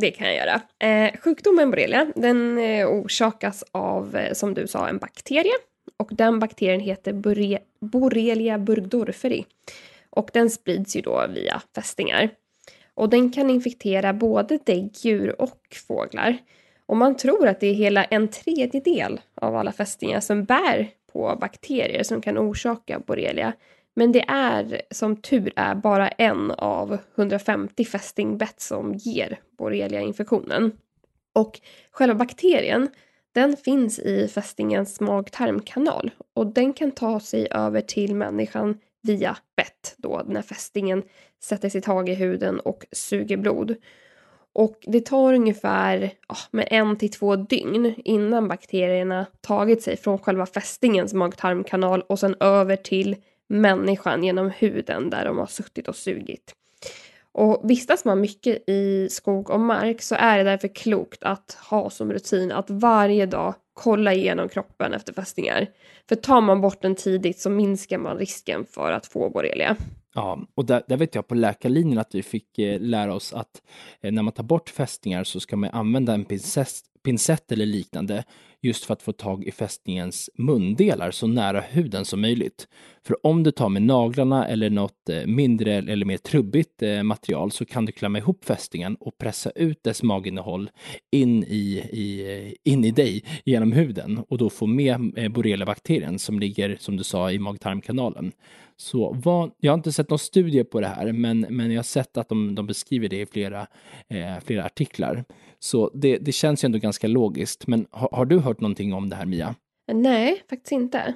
Det 0.00 0.10
kan 0.10 0.26
jag 0.26 0.36
göra. 0.36 0.60
Eh, 0.78 1.20
sjukdomen 1.20 1.70
borrelia, 1.70 2.06
den 2.14 2.58
eh, 2.58 2.88
orsakas 2.88 3.64
av, 3.72 4.16
eh, 4.16 4.32
som 4.32 4.54
du 4.54 4.66
sa, 4.66 4.88
en 4.88 4.98
bakterie. 4.98 5.52
Och 5.96 6.08
den 6.12 6.38
bakterien 6.38 6.80
heter 6.80 7.12
Borre 7.12 7.58
Borrelia 7.80 8.58
burgdorferi. 8.58 9.46
Och 10.10 10.30
den 10.32 10.50
sprids 10.50 10.96
ju 10.96 11.00
då 11.00 11.26
via 11.34 11.62
fästingar. 11.74 12.30
Och 12.94 13.08
den 13.08 13.32
kan 13.32 13.50
infektera 13.50 14.12
både 14.12 14.58
däggdjur 14.64 15.40
och 15.40 15.76
fåglar. 15.88 16.38
Och 16.86 16.96
man 16.96 17.16
tror 17.16 17.48
att 17.48 17.60
det 17.60 17.66
är 17.66 17.74
hela 17.74 18.04
en 18.04 18.28
tredjedel 18.28 19.20
av 19.34 19.56
alla 19.56 19.72
fästingar 19.72 20.20
som 20.20 20.44
bär 20.44 20.88
på 21.12 21.38
bakterier 21.40 22.02
som 22.02 22.20
kan 22.20 22.38
orsaka 22.38 22.98
borrelia. 22.98 23.52
Men 23.98 24.12
det 24.12 24.24
är 24.28 24.82
som 24.90 25.16
tur 25.16 25.52
är 25.56 25.74
bara 25.74 26.08
en 26.08 26.50
av 26.50 26.98
150 27.16 27.84
fästingbett 27.84 28.60
som 28.60 28.94
ger 28.94 29.40
borrelia-infektionen. 29.58 30.72
Och 31.32 31.60
själva 31.90 32.14
bakterien, 32.14 32.88
den 33.32 33.56
finns 33.56 33.98
i 33.98 34.28
fästingens 34.28 35.00
mag-tarmkanal 35.00 36.10
och 36.34 36.46
den 36.46 36.72
kan 36.72 36.90
ta 36.90 37.20
sig 37.20 37.48
över 37.50 37.80
till 37.80 38.14
människan 38.14 38.78
via 39.02 39.36
bett 39.56 39.94
då 39.96 40.22
när 40.26 40.42
fästingen 40.42 41.02
sätter 41.42 41.68
sig 41.68 41.82
tag 41.82 42.08
i 42.08 42.14
huden 42.14 42.60
och 42.60 42.86
suger 42.92 43.36
blod. 43.36 43.74
Och 44.52 44.78
det 44.86 45.06
tar 45.06 45.34
ungefär 45.34 46.10
ja, 46.28 46.36
med 46.50 46.68
en 46.70 46.96
till 46.96 47.10
två 47.10 47.36
dygn 47.36 47.94
innan 48.04 48.48
bakterierna 48.48 49.26
tagit 49.40 49.82
sig 49.82 49.96
från 49.96 50.18
själva 50.18 50.46
fästingens 50.46 51.14
mag-tarmkanal 51.14 52.02
och 52.02 52.18
sen 52.18 52.36
över 52.40 52.76
till 52.76 53.16
människan 53.48 54.24
genom 54.24 54.50
huden 54.50 55.10
där 55.10 55.24
de 55.24 55.38
har 55.38 55.46
suttit 55.46 55.88
och 55.88 55.96
sugit. 55.96 56.54
Och 57.32 57.70
vistas 57.70 58.04
man 58.04 58.20
mycket 58.20 58.68
i 58.68 59.08
skog 59.10 59.50
och 59.50 59.60
mark 59.60 60.02
så 60.02 60.14
är 60.14 60.38
det 60.38 60.44
därför 60.44 60.68
klokt 60.68 61.22
att 61.22 61.58
ha 61.70 61.90
som 61.90 62.12
rutin 62.12 62.52
att 62.52 62.70
varje 62.70 63.26
dag 63.26 63.54
kolla 63.74 64.14
igenom 64.14 64.48
kroppen 64.48 64.94
efter 64.94 65.12
fästingar. 65.12 65.66
För 66.08 66.16
tar 66.16 66.40
man 66.40 66.60
bort 66.60 66.82
den 66.82 66.94
tidigt 66.94 67.38
så 67.38 67.50
minskar 67.50 67.98
man 67.98 68.18
risken 68.18 68.64
för 68.64 68.92
att 68.92 69.06
få 69.06 69.30
borrelia. 69.30 69.76
Ja, 70.14 70.38
och 70.54 70.64
där, 70.64 70.82
där, 70.88 70.96
vet 70.96 71.14
jag 71.14 71.28
på 71.28 71.34
läkarlinjen 71.34 71.98
att 71.98 72.14
vi 72.14 72.22
fick 72.22 72.58
eh, 72.58 72.80
lära 72.80 73.14
oss 73.14 73.32
att 73.32 73.62
eh, 74.00 74.12
när 74.12 74.22
man 74.22 74.32
tar 74.32 74.44
bort 74.44 74.68
fästingar 74.68 75.24
så 75.24 75.40
ska 75.40 75.56
man 75.56 75.70
använda 75.70 76.14
en 76.14 76.24
pincett, 76.24 76.68
pincett 77.02 77.52
eller 77.52 77.66
liknande 77.66 78.24
just 78.60 78.84
för 78.84 78.92
att 78.92 79.02
få 79.02 79.12
tag 79.12 79.44
i 79.44 79.50
fästningens 79.50 80.30
mundelar 80.34 81.10
så 81.10 81.26
nära 81.26 81.60
huden 81.60 82.04
som 82.04 82.20
möjligt. 82.20 82.68
För 83.06 83.26
om 83.26 83.42
du 83.42 83.50
tar 83.50 83.68
med 83.68 83.82
naglarna 83.82 84.48
eller 84.48 84.70
något 84.70 85.08
eh, 85.08 85.26
mindre 85.26 85.74
eller 85.74 86.06
mer 86.06 86.16
trubbigt 86.16 86.82
eh, 86.82 87.02
material 87.02 87.50
så 87.50 87.64
kan 87.64 87.84
du 87.84 87.92
klämma 87.92 88.18
ihop 88.18 88.44
fästingen 88.44 88.96
och 88.96 89.18
pressa 89.18 89.50
ut 89.50 89.82
dess 89.82 90.02
maginnehåll 90.02 90.70
in 91.12 91.44
i, 91.44 91.84
i, 91.92 92.36
eh, 92.36 92.72
in 92.72 92.84
i 92.84 92.90
dig 92.90 93.24
genom 93.44 93.72
huden 93.72 94.24
och 94.28 94.38
då 94.38 94.50
få 94.50 94.66
med 94.66 95.00
borreliabakterien 95.30 96.18
som 96.18 96.38
ligger, 96.38 96.76
som 96.80 96.96
du 96.96 97.04
sa, 97.04 97.30
i 97.30 97.38
mag-tarmkanalen. 97.38 98.32
Så 98.80 99.16
vad, 99.24 99.50
jag 99.58 99.72
har 99.72 99.78
inte 99.78 99.92
sett 99.92 100.10
någon 100.10 100.18
studie 100.18 100.64
på 100.64 100.80
det 100.80 100.86
här, 100.86 101.12
men, 101.12 101.40
men 101.40 101.70
jag 101.70 101.78
har 101.78 101.82
sett 101.82 102.16
att 102.16 102.28
de, 102.28 102.54
de 102.54 102.66
beskriver 102.66 103.08
det 103.08 103.20
i 103.20 103.26
flera, 103.26 103.66
eh, 104.08 104.38
flera 104.44 104.64
artiklar. 104.64 105.24
Så 105.58 105.90
det, 105.94 106.18
det 106.18 106.32
känns 106.32 106.64
ju 106.64 106.66
ändå 106.66 106.78
ganska 106.78 107.06
logiskt. 107.06 107.66
Men 107.66 107.86
har, 107.90 108.08
har 108.12 108.24
du 108.24 108.38
hört 108.38 108.60
någonting 108.60 108.92
om 108.92 109.08
det 109.08 109.16
här, 109.16 109.26
Mia? 109.26 109.54
Nej, 109.92 110.42
faktiskt 110.50 110.72
inte. 110.72 111.14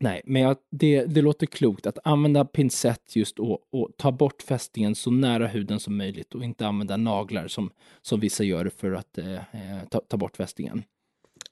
Nej, 0.00 0.22
men 0.24 0.42
jag, 0.42 0.56
det, 0.70 1.04
det 1.04 1.22
låter 1.22 1.46
klokt 1.46 1.86
att 1.86 1.98
använda 2.04 2.44
pincett 2.44 3.16
just 3.16 3.38
och, 3.38 3.58
och, 3.72 3.90
ta 3.96 4.12
bort 4.12 4.42
fästingen 4.42 4.94
så 4.94 5.10
nära 5.10 5.46
huden 5.46 5.80
som 5.80 5.96
möjligt 5.96 6.34
och 6.34 6.44
inte 6.44 6.66
använda 6.66 6.96
naglar 6.96 7.48
som, 7.48 7.70
som 8.02 8.20
vissa 8.20 8.44
gör 8.44 8.70
för 8.76 8.92
att 8.92 9.18
eh, 9.18 9.34
eh 9.34 9.84
ta, 9.90 10.00
ta 10.00 10.16
bort 10.16 10.36
fästingen. 10.36 10.82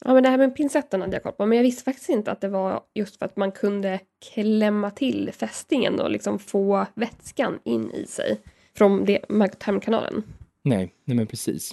Ja, 0.04 0.14
men 0.14 0.22
det 0.22 0.28
här 0.28 0.38
med 0.38 0.56
pincetten 0.56 1.00
hade 1.00 1.12
jag 1.12 1.22
koll 1.22 1.32
på, 1.32 1.46
men 1.46 1.56
jag 1.56 1.62
visste 1.62 1.84
faktiskt 1.84 2.08
inte 2.08 2.32
att 2.32 2.40
det 2.40 2.48
var 2.48 2.80
just 2.94 3.18
för 3.18 3.26
att 3.26 3.36
man 3.36 3.52
kunde 3.52 4.00
klämma 4.32 4.90
till 4.90 5.30
fästingen 5.32 6.00
och 6.00 6.10
liksom 6.10 6.38
få 6.38 6.86
vätskan 6.94 7.58
in 7.64 7.90
i 7.90 8.06
sig 8.06 8.40
från 8.76 9.06
tarmkanalen. 9.58 10.22
Nej, 10.62 10.94
nej 11.04 11.16
men 11.16 11.26
precis. 11.26 11.72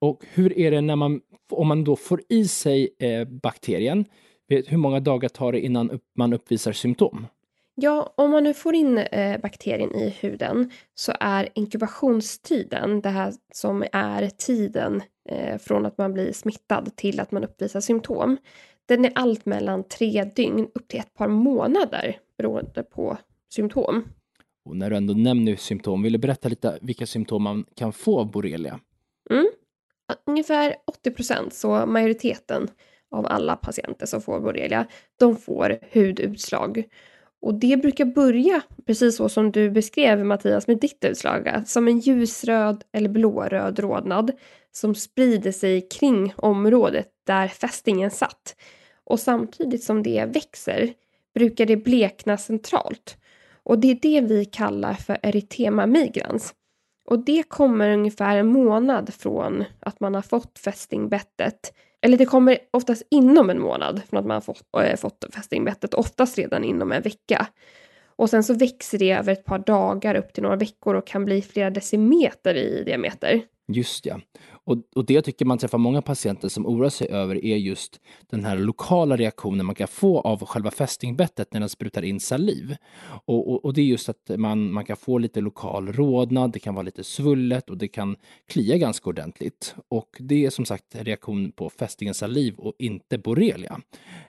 Och 0.00 0.24
hur 0.32 0.58
är 0.58 0.70
det 0.70 0.80
när 0.80 0.96
man, 0.96 1.20
om 1.50 1.68
man 1.68 1.84
då 1.84 1.96
får 1.96 2.22
i 2.28 2.48
sig 2.48 2.88
eh, 2.98 3.28
bakterien, 3.28 4.04
hur 4.48 4.76
många 4.76 5.00
dagar 5.00 5.28
tar 5.28 5.52
det 5.52 5.60
innan 5.60 5.90
upp, 5.90 6.02
man 6.16 6.32
uppvisar 6.32 6.72
symptom? 6.72 7.26
Ja, 7.74 8.12
om 8.16 8.30
man 8.30 8.44
nu 8.44 8.54
får 8.54 8.74
in 8.74 8.98
eh, 8.98 9.40
bakterien 9.40 9.94
i 9.94 10.08
huden 10.20 10.70
så 10.94 11.12
är 11.20 11.48
inkubationstiden, 11.54 13.00
det 13.00 13.08
här 13.08 13.34
som 13.52 13.84
är 13.92 14.30
tiden 14.30 15.02
eh, 15.28 15.58
från 15.58 15.86
att 15.86 15.98
man 15.98 16.12
blir 16.12 16.32
smittad 16.32 16.96
till 16.96 17.20
att 17.20 17.32
man 17.32 17.44
uppvisar 17.44 17.80
symptom. 17.80 18.36
Den 18.86 19.04
är 19.04 19.12
allt 19.14 19.46
mellan 19.46 19.84
tre 19.84 20.24
dygn 20.24 20.68
upp 20.74 20.88
till 20.88 21.00
ett 21.00 21.14
par 21.14 21.28
månader 21.28 22.16
beroende 22.38 22.82
på 22.82 23.18
symptom. 23.54 24.04
Och 24.64 24.76
när 24.76 24.90
du 24.90 24.96
ändå 24.96 25.14
nämner 25.14 25.56
symptom, 25.56 26.02
vill 26.02 26.12
du 26.12 26.18
berätta 26.18 26.48
lite 26.48 26.78
vilka 26.82 27.06
symptom 27.06 27.42
man 27.42 27.64
kan 27.74 27.92
få 27.92 28.20
av 28.20 28.30
borrelia? 28.30 28.80
Mm. 29.30 29.48
Ungefär 30.26 30.74
80 30.86 31.10
procent, 31.10 31.54
så 31.54 31.86
majoriteten 31.86 32.68
av 33.10 33.26
alla 33.26 33.56
patienter 33.56 34.06
som 34.06 34.20
får 34.20 34.40
borrelia, 34.40 34.86
de 35.18 35.36
får 35.36 35.78
hudutslag. 35.92 36.84
Och 37.40 37.54
det 37.54 37.76
brukar 37.82 38.04
börja 38.04 38.60
precis 38.86 39.16
så 39.16 39.28
som 39.28 39.52
du 39.52 39.70
beskrev 39.70 40.24
Mattias 40.24 40.66
med 40.66 40.78
ditt 40.78 41.04
utslag, 41.04 41.62
som 41.66 41.88
en 41.88 41.98
ljusröd 41.98 42.84
eller 42.92 43.08
blåröd 43.08 43.78
rodnad 43.78 44.32
som 44.80 44.94
sprider 44.94 45.52
sig 45.52 45.88
kring 45.88 46.34
området 46.36 47.08
där 47.26 47.48
fästingen 47.48 48.10
satt. 48.10 48.56
Och 49.04 49.20
samtidigt 49.20 49.84
som 49.84 50.02
det 50.02 50.24
växer 50.24 50.92
brukar 51.34 51.66
det 51.66 51.76
blekna 51.76 52.36
centralt. 52.36 53.16
Och 53.62 53.78
det 53.78 53.90
är 53.90 53.94
det 53.94 54.20
vi 54.20 54.44
kallar 54.44 54.94
för 54.94 55.18
erytema 55.22 55.86
migrans. 55.86 56.54
Och 57.04 57.24
det 57.24 57.42
kommer 57.48 57.90
ungefär 57.90 58.36
en 58.36 58.46
månad 58.46 59.14
från 59.14 59.64
att 59.80 60.00
man 60.00 60.14
har 60.14 60.22
fått 60.22 60.58
fästingbettet. 60.58 61.72
Eller 62.02 62.18
det 62.18 62.26
kommer 62.26 62.58
oftast 62.70 63.02
inom 63.10 63.50
en 63.50 63.60
månad 63.60 64.02
från 64.10 64.18
att 64.18 64.26
man 64.26 64.34
har 64.34 64.40
fått, 64.40 64.62
äh, 64.82 64.96
fått 64.96 65.24
fästingbettet, 65.34 65.94
oftast 65.94 66.38
redan 66.38 66.64
inom 66.64 66.92
en 66.92 67.02
vecka. 67.02 67.46
Och 68.16 68.30
sen 68.30 68.44
så 68.44 68.54
växer 68.54 68.98
det 68.98 69.12
över 69.12 69.32
ett 69.32 69.44
par 69.44 69.58
dagar 69.58 70.14
upp 70.14 70.32
till 70.32 70.42
några 70.42 70.56
veckor 70.56 70.94
och 70.94 71.06
kan 71.06 71.24
bli 71.24 71.42
flera 71.42 71.70
decimeter 71.70 72.54
i 72.54 72.84
diameter. 72.84 73.42
Just 73.72 74.06
ja. 74.06 74.20
Och, 74.68 74.76
och 74.94 75.04
det 75.04 75.14
jag 75.14 75.24
tycker 75.24 75.44
man 75.44 75.58
träffar 75.58 75.78
många 75.78 76.02
patienter 76.02 76.48
som 76.48 76.66
oroar 76.66 76.88
sig 76.88 77.08
över 77.08 77.44
är 77.44 77.56
just 77.56 78.00
den 78.30 78.44
här 78.44 78.56
lokala 78.56 79.16
reaktionen 79.16 79.66
man 79.66 79.74
kan 79.74 79.88
få 79.88 80.20
av 80.20 80.44
själva 80.44 80.70
fästingbettet 80.70 81.52
när 81.52 81.60
den 81.60 81.68
sprutar 81.68 82.02
in 82.02 82.20
saliv. 82.20 82.76
Och, 83.24 83.52
och, 83.52 83.64
och, 83.64 83.74
det 83.74 83.80
är 83.80 83.84
just 83.84 84.08
att 84.08 84.30
man, 84.36 84.72
man 84.72 84.84
kan 84.84 84.96
få 84.96 85.18
lite 85.18 85.40
lokal 85.40 85.92
rodnad, 85.92 86.52
det 86.52 86.58
kan 86.58 86.74
vara 86.74 86.82
lite 86.82 87.04
svullet 87.04 87.70
och 87.70 87.78
det 87.78 87.88
kan 87.88 88.16
klia 88.48 88.76
ganska 88.76 89.10
ordentligt. 89.10 89.74
Och 89.88 90.16
det 90.18 90.46
är 90.46 90.50
som 90.50 90.64
sagt 90.64 90.84
reaktion 90.90 91.52
på 91.52 91.70
fästingens 91.70 92.18
saliv 92.18 92.54
och 92.58 92.74
inte 92.78 93.18
borrelia. 93.18 93.80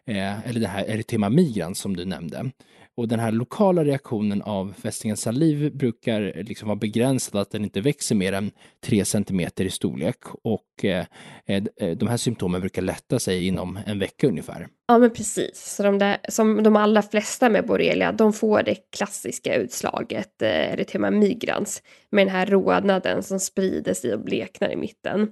Eh, 0.06 0.50
eller 0.50 0.60
det 0.60 0.68
här 0.68 0.86
erytema 0.86 1.30
migrans 1.30 1.80
som 1.80 1.96
du 1.96 2.06
nämnde. 2.06 2.52
Och 3.00 3.08
den 3.08 3.20
här 3.20 3.32
lokala 3.32 3.84
reaktionen 3.84 4.42
av 4.42 4.74
fästingens 4.82 5.22
saliv 5.22 5.78
brukar 5.78 6.44
liksom 6.44 6.68
vara 6.68 6.76
begränsad, 6.76 7.42
att 7.42 7.52
den 7.52 7.64
inte 7.64 7.82
växer 7.82 8.16
mer 8.16 8.34
än 8.34 8.52
3 8.86 9.06
cm 9.06 9.42
i 9.58 9.70
storlek. 9.70 10.18
Och 10.44 10.86
eh, 10.86 11.06
eh, 11.46 11.64
eh, 11.78 11.98
de 11.98 12.08
här 12.08 12.18
symptomen 12.18 12.62
brukar 12.62 12.82
lätta 12.82 13.20
sig 13.20 13.48
inom 13.48 13.80
en 13.86 14.00
vecka 14.00 14.28
ungefär. 14.28 14.68
Ja 14.88 14.98
men 14.98 15.10
precis, 15.10 15.76
så 15.76 15.84
de 15.84 16.00
där, 16.00 16.18
som 16.30 16.64
de 16.64 16.76
allra 16.76 17.02
flesta 17.02 17.50
med 17.50 17.66
borrelia, 17.66 18.12
de 18.12 18.34
får 18.34 18.64
det 18.64 18.76
klassiska 18.98 19.56
utslaget, 19.56 20.42
eh, 20.42 20.74
erytema 20.74 21.12
migrans, 21.12 21.84
med 22.12 22.28
den 22.28 22.36
här 22.36 22.46
rodnaden 22.46 23.24
som 23.24 23.40
sprider 23.40 23.94
sig 23.94 24.14
och 24.14 24.24
bleknar 24.24 24.70
i 24.70 24.76
mitten. 24.76 25.28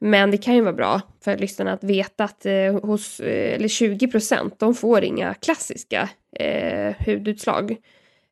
Men 0.00 0.30
det 0.30 0.38
kan 0.38 0.54
ju 0.54 0.60
vara 0.60 0.72
bra 0.72 1.00
för 1.24 1.38
lyssnarna 1.38 1.72
att 1.72 1.84
veta 1.84 2.24
att 2.24 2.46
eh, 2.46 2.80
hos, 2.82 3.20
eh, 3.20 3.54
eller 3.54 3.68
20 3.68 4.08
procent, 4.08 4.58
de 4.58 4.74
får 4.74 5.04
inga 5.04 5.34
klassiska 5.34 6.08
eh, 6.42 7.06
hudutslag. 7.06 7.70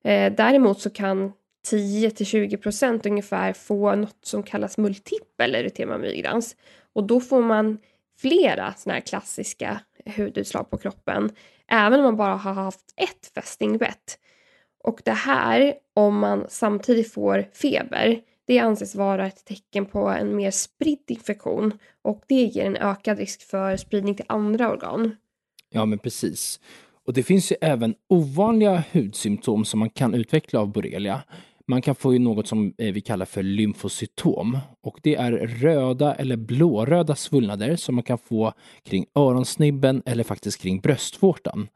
Eh, 0.05 0.33
däremot 0.33 0.81
så 0.81 0.90
kan 0.90 1.33
10 1.64 2.11
till 2.11 2.26
20 2.26 2.57
procent 2.57 3.07
ungefär 3.07 3.52
få 3.52 3.95
något 3.95 4.19
som 4.23 4.43
kallas 4.43 4.79
multipel 4.79 5.55
erytema 5.55 5.99
migrans. 5.99 6.57
Och 6.93 7.05
då 7.05 7.21
får 7.21 7.43
man 7.43 7.79
flera 8.19 8.75
sådana 8.76 8.95
här 8.95 9.07
klassiska 9.07 9.81
hudutslag 10.17 10.71
på 10.71 10.79
kroppen, 10.79 11.31
även 11.69 12.00
om 12.00 12.05
man 12.05 12.17
bara 12.17 12.35
har 12.35 12.52
haft 12.52 12.95
ett 12.97 13.33
fästingbett. 13.35 14.19
Och 14.85 15.00
det 15.05 15.12
här, 15.12 15.75
om 15.95 16.19
man 16.19 16.47
samtidigt 16.49 17.12
får 17.12 17.47
feber, 17.52 18.21
det 18.47 18.59
anses 18.59 18.95
vara 18.95 19.26
ett 19.26 19.45
tecken 19.45 19.87
på 19.87 20.09
en 20.09 20.37
mer 20.37 20.50
spridd 20.50 21.05
infektion 21.07 21.79
och 22.02 22.23
det 22.26 22.35
ger 22.35 22.67
en 22.67 22.76
ökad 22.76 23.19
risk 23.19 23.43
för 23.43 23.76
spridning 23.76 24.14
till 24.14 24.25
andra 24.29 24.71
organ. 24.71 25.17
Ja, 25.71 25.85
men 25.85 25.99
precis. 25.99 26.61
Och 27.07 27.12
det 27.12 27.23
finns 27.23 27.52
ju 27.52 27.57
även 27.61 27.95
ovanliga 28.09 28.85
hudsymptom 28.92 29.64
som 29.64 29.80
man 29.80 29.90
kan 29.90 30.14
utveckla 30.14 30.61
av 30.61 30.73
borrelia. 30.73 31.23
Man 31.66 31.83
kan 31.83 31.95
få 31.95 32.12
ju 32.12 32.19
något 32.19 32.47
som 32.47 32.75
eh, 32.78 32.92
vi 32.92 33.00
kallar 33.00 33.26
för 33.26 33.42
lymfocytom 33.42 34.59
och 34.83 34.99
det 35.02 35.14
är 35.14 35.33
röda 35.33 36.14
eller 36.14 36.37
blåröda 36.37 37.14
svullnader 37.14 37.76
som 37.76 37.95
man 37.95 38.04
kan 38.04 38.19
få 38.19 38.52
kring 38.85 39.07
öronsnibben 39.14 40.02
eller 40.07 40.25
faktiskt 40.25 40.62
kring 40.62 40.80
bröstvårtan. 40.80 41.69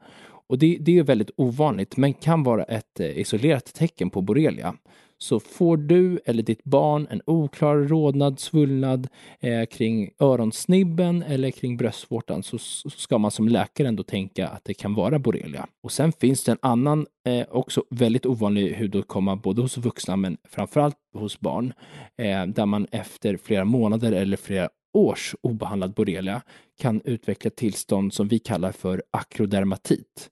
Och 0.47 0.57
det, 0.59 0.77
det 0.79 0.97
är 0.97 1.03
väldigt 1.03 1.31
ovanligt 1.37 1.97
men 1.97 2.13
kan 2.13 2.43
vara 2.43 2.63
ett 2.63 2.99
eh, 2.99 3.17
isolerat 3.19 3.73
tecken 3.73 4.09
på 4.09 4.21
borrelia. 4.21 4.75
Så 5.17 5.39
får 5.39 5.77
du 5.77 6.19
eller 6.25 6.43
ditt 6.43 6.63
barn 6.63 7.07
en 7.09 7.21
oklar 7.25 7.75
rodnad, 7.75 8.39
svullnad 8.39 9.07
eh, 9.39 9.65
kring 9.65 10.09
öronsnibben 10.19 11.23
eller 11.23 11.51
kring 11.51 11.77
bröstvårtan 11.77 12.43
så, 12.43 12.57
så, 12.57 12.89
ska 12.89 13.17
man 13.17 13.31
som 13.31 13.47
läkare 13.47 13.87
ändå 13.87 14.03
tänka 14.03 14.47
att 14.47 14.65
det 14.65 14.73
kan 14.73 14.93
vara 14.93 15.19
borrelia. 15.19 15.67
Och 15.83 15.91
sen 15.91 16.11
finns 16.11 16.43
det 16.43 16.51
en 16.51 16.57
annan, 16.61 17.05
eh, 17.27 17.47
också 17.51 17.83
väldigt 17.89 18.25
ovanlig 18.25 18.75
hudåkomma 18.75 19.35
både 19.35 19.61
hos 19.61 19.77
vuxna 19.77 20.15
men 20.15 20.37
framförallt 20.49 20.97
hos 21.13 21.39
barn, 21.39 21.73
eh, 22.17 22.45
där 22.45 22.65
man 22.65 22.87
efter 22.91 23.37
flera 23.37 23.65
månader 23.65 24.11
eller 24.11 24.37
flera 24.37 24.69
års 24.93 25.35
obehandlad 25.41 25.93
borrelia 25.93 26.41
kan 26.81 27.01
utveckla 27.05 27.49
tillstånd 27.49 28.13
som 28.13 28.27
vi 28.27 28.39
kallar 28.39 28.71
för 28.71 29.03
akrodermatit. 29.11 30.29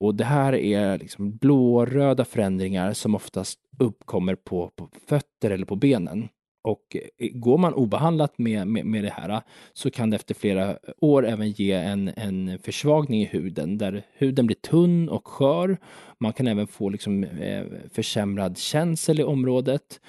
Och 0.00 0.14
det 0.14 0.24
här 0.24 0.54
är 0.54 0.98
liksom 0.98 1.36
blåröda 1.36 2.24
förändringar 2.24 2.92
som 2.92 3.14
oftast 3.14 3.58
uppkommer 3.78 4.34
på, 4.34 4.70
på 4.76 4.88
fötter 5.08 5.50
eller 5.50 5.66
på 5.66 5.76
benen. 5.76 6.28
Och 6.64 6.96
eh, 7.18 7.28
går 7.32 7.58
man 7.58 7.74
obehandlat 7.74 8.38
med, 8.38 8.66
med, 8.66 8.86
med 8.86 9.04
det 9.04 9.10
här 9.10 9.40
så 9.72 9.90
kan 9.90 10.10
det 10.10 10.16
efter 10.16 10.34
flera 10.34 10.78
år 11.00 11.26
även 11.26 11.50
ge 11.50 11.72
en, 11.72 12.10
en 12.16 12.58
försvagning 12.58 13.22
i 13.22 13.24
huden 13.24 13.78
där 13.78 14.02
huden 14.12 14.46
blir 14.46 14.56
tunn 14.56 15.08
och 15.08 15.28
skör. 15.28 15.76
Man 16.20 16.32
kan 16.32 16.46
även 16.46 16.66
få 16.66 16.88
liksom, 16.88 17.24
eh, 17.24 17.64
försämrad 17.92 18.58
känsel 18.58 19.20
i 19.20 19.22
området 19.22 20.00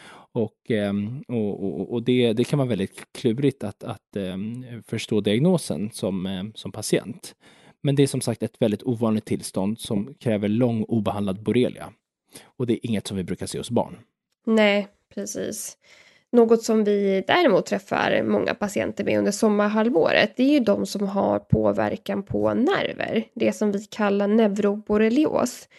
ehm, 0.69 1.23
och, 1.27 1.63
och, 1.63 1.79
och, 1.81 1.93
och 1.93 2.03
det, 2.03 2.33
det, 2.33 2.43
kan 2.43 2.59
vara 2.59 2.69
väldigt 2.69 3.13
klurigt 3.13 3.63
att, 3.63 3.83
att 3.83 4.15
ehm, 4.15 4.65
förstå 4.87 5.21
diagnosen 5.21 5.89
som, 5.91 6.25
eh, 6.25 6.43
som 6.53 6.71
patient. 6.71 7.35
Men 7.83 7.95
det 7.95 8.03
är 8.03 8.07
som 8.07 8.21
sagt 8.21 8.43
ett 8.43 8.61
väldigt 8.61 8.83
ovanligt 8.83 9.25
tillstånd 9.25 9.79
som 9.79 10.13
kräver 10.13 10.47
lång 10.47 10.83
obehandlad 10.83 11.43
borrelia. 11.43 11.93
Och 12.45 12.67
det 12.67 12.73
är 12.73 12.79
inget 12.89 13.07
som 13.07 13.17
vi 13.17 13.23
brukar 13.23 13.45
se 13.45 13.57
hos 13.57 13.71
barn. 13.71 13.97
Nej, 14.45 14.87
precis. 15.13 15.77
Något 16.31 16.63
som 16.63 16.83
vi 16.83 17.23
däremot 17.27 17.65
träffar 17.65 18.23
många 18.23 18.53
patienter 18.53 19.03
med 19.03 19.17
under 19.17 19.31
sommarhalvåret, 19.31 20.33
det 20.35 20.43
är 20.43 20.51
ju 20.51 20.59
de 20.59 20.85
som 20.85 21.07
har 21.07 21.39
påverkan 21.39 22.23
på 22.23 22.53
nerver, 22.53 23.23
det 23.33 23.53
som 23.53 23.71
vi 23.71 23.85
kallar 23.85 24.27
neuroborrelios. 24.27 25.69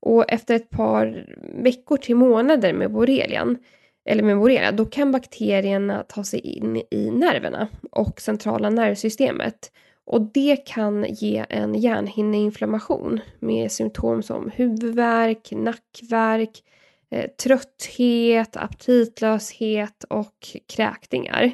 Och 0.00 0.24
efter 0.32 0.54
ett 0.54 0.70
par 0.70 1.26
veckor 1.62 1.96
till 1.96 2.16
månader 2.16 2.72
med 2.72 2.92
borrelian, 2.92 3.58
eller 4.04 4.22
med 4.22 4.38
borrelia, 4.38 4.72
då 4.72 4.84
kan 4.84 5.12
bakterierna 5.12 6.02
ta 6.02 6.24
sig 6.24 6.40
in 6.40 6.82
i 6.90 7.10
nerverna 7.10 7.68
och 7.90 8.20
centrala 8.20 8.70
nervsystemet 8.70 9.72
och 10.06 10.20
det 10.34 10.56
kan 10.66 11.06
ge 11.08 11.44
en 11.48 11.74
hjärnhinneinflammation 11.74 13.20
med 13.40 13.72
symptom 13.72 14.22
som 14.22 14.50
huvudvärk, 14.54 15.52
nackvärk, 15.52 16.62
eh, 17.10 17.30
trötthet, 17.42 18.56
aptitlöshet 18.56 20.04
och 20.08 20.56
kräkningar. 20.68 21.52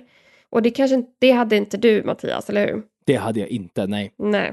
Och 0.50 0.62
det 0.62 0.70
kanske 0.70 1.04
det 1.18 1.30
hade 1.30 1.56
inte 1.56 1.76
du 1.76 2.02
Mattias, 2.02 2.50
eller 2.50 2.66
hur? 2.66 2.82
Det 3.06 3.16
hade 3.16 3.40
jag 3.40 3.48
inte, 3.48 3.86
nej. 3.86 4.14
Nej. 4.16 4.52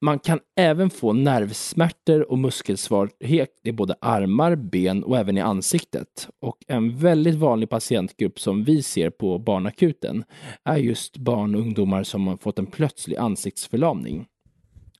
Man 0.00 0.18
kan 0.18 0.40
även 0.56 0.90
få 0.90 1.12
nervsmärtor 1.12 2.30
och 2.30 2.38
muskelsvaghet 2.38 3.60
i 3.64 3.72
både 3.72 3.94
armar, 4.00 4.56
ben 4.56 5.04
och 5.04 5.18
även 5.18 5.36
i 5.36 5.40
ansiktet. 5.40 6.28
Och 6.40 6.58
en 6.68 6.96
väldigt 6.96 7.34
vanlig 7.34 7.70
patientgrupp 7.70 8.40
som 8.40 8.64
vi 8.64 8.82
ser 8.82 9.10
på 9.10 9.38
barnakuten 9.38 10.24
är 10.64 10.76
just 10.76 11.16
barn 11.16 11.54
och 11.54 11.60
ungdomar 11.60 12.02
som 12.02 12.26
har 12.26 12.36
fått 12.36 12.58
en 12.58 12.66
plötslig 12.66 13.16
ansiktsförlamning. 13.16 14.26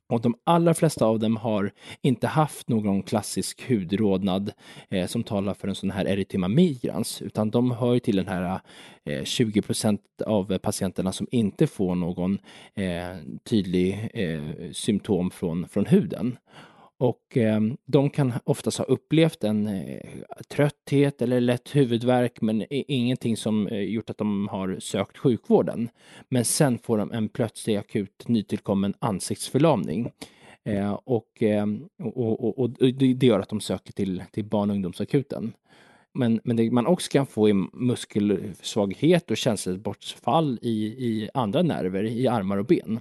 Och 0.09 0.21
de 0.21 0.35
allra 0.45 0.75
flesta 0.75 1.07
av 1.07 1.19
dem 1.19 1.37
har 1.37 1.73
inte 2.03 2.27
haft 2.27 2.69
någon 2.69 3.03
klassisk 3.03 3.69
hudrodnad 3.69 4.53
eh, 4.89 5.07
som 5.07 5.23
talar 5.25 5.55
för 5.55 5.69
en 5.69 5.75
sån 5.75 5.91
här 5.91 6.05
erytema 6.09 6.49
migrans, 6.49 7.23
utan 7.23 7.51
de 7.51 7.71
hör 7.71 7.99
till 7.99 8.17
den 8.17 8.29
här 8.29 8.61
eh, 9.05 9.25
20 9.25 9.63
procent 9.63 10.01
av 10.27 10.59
patienterna 10.59 11.13
som 11.13 11.27
inte 11.31 11.67
får 11.67 11.95
någon 11.95 12.39
eh, 12.75 13.17
tydlig 13.45 14.11
eh, 14.15 14.73
symptom 14.73 15.31
från, 15.31 15.69
från 15.69 15.87
huden. 15.87 16.37
Och 16.99 17.37
eh, 17.37 17.61
de 17.87 18.11
kan 18.11 18.33
oftast 18.45 18.79
ha 18.79 18.85
upplevt 18.85 19.45
en 19.45 19.67
eh, 19.67 20.09
trötthet 20.49 21.23
eller 21.23 21.41
lätt 21.41 21.77
huvudvärk, 21.77 22.41
men 22.41 22.65
ingenting 22.71 23.37
som 23.37 23.67
eh, 23.67 23.81
gjort 23.81 24.11
att 24.11 24.19
de 24.19 24.49
har 24.49 24.77
sökt 24.81 25.19
sjukvården. 25.19 25.89
Men 26.29 26.45
sen 26.45 26.79
får 26.79 26.99
de 26.99 27.13
en 27.13 27.29
plötslig 27.29 27.77
akut 27.77 28.29
nytillkommen 28.29 28.95
ansiktsförlamning. 28.99 30.13
Eh, 30.65 30.93
och, 31.05 31.43
ehm, 31.43 31.89
och, 32.03 32.45
och, 32.45 32.59
och, 32.59 32.71
det 32.71 33.27
gör 33.27 33.41
att 33.41 33.49
de 33.49 33.61
söker 33.61 33.93
till, 33.93 34.23
till 34.33 34.45
barn 34.45 34.71
och 34.71 34.77
ungdomsakuten. 34.77 35.53
Men, 36.15 36.41
men 36.45 36.57
det 36.57 36.71
man 36.71 36.87
också 36.87 37.11
kan 37.11 37.27
få 37.27 37.49
är 37.49 37.77
muskelsvaghet 37.77 39.31
och 39.31 39.37
känselsbortfall 39.37 40.59
i, 40.63 40.85
i 40.87 41.31
andra 41.35 41.63
nerver, 41.63 42.05
i 42.05 42.29
armar 42.29 42.57
och 42.57 42.67
ben. 42.67 43.01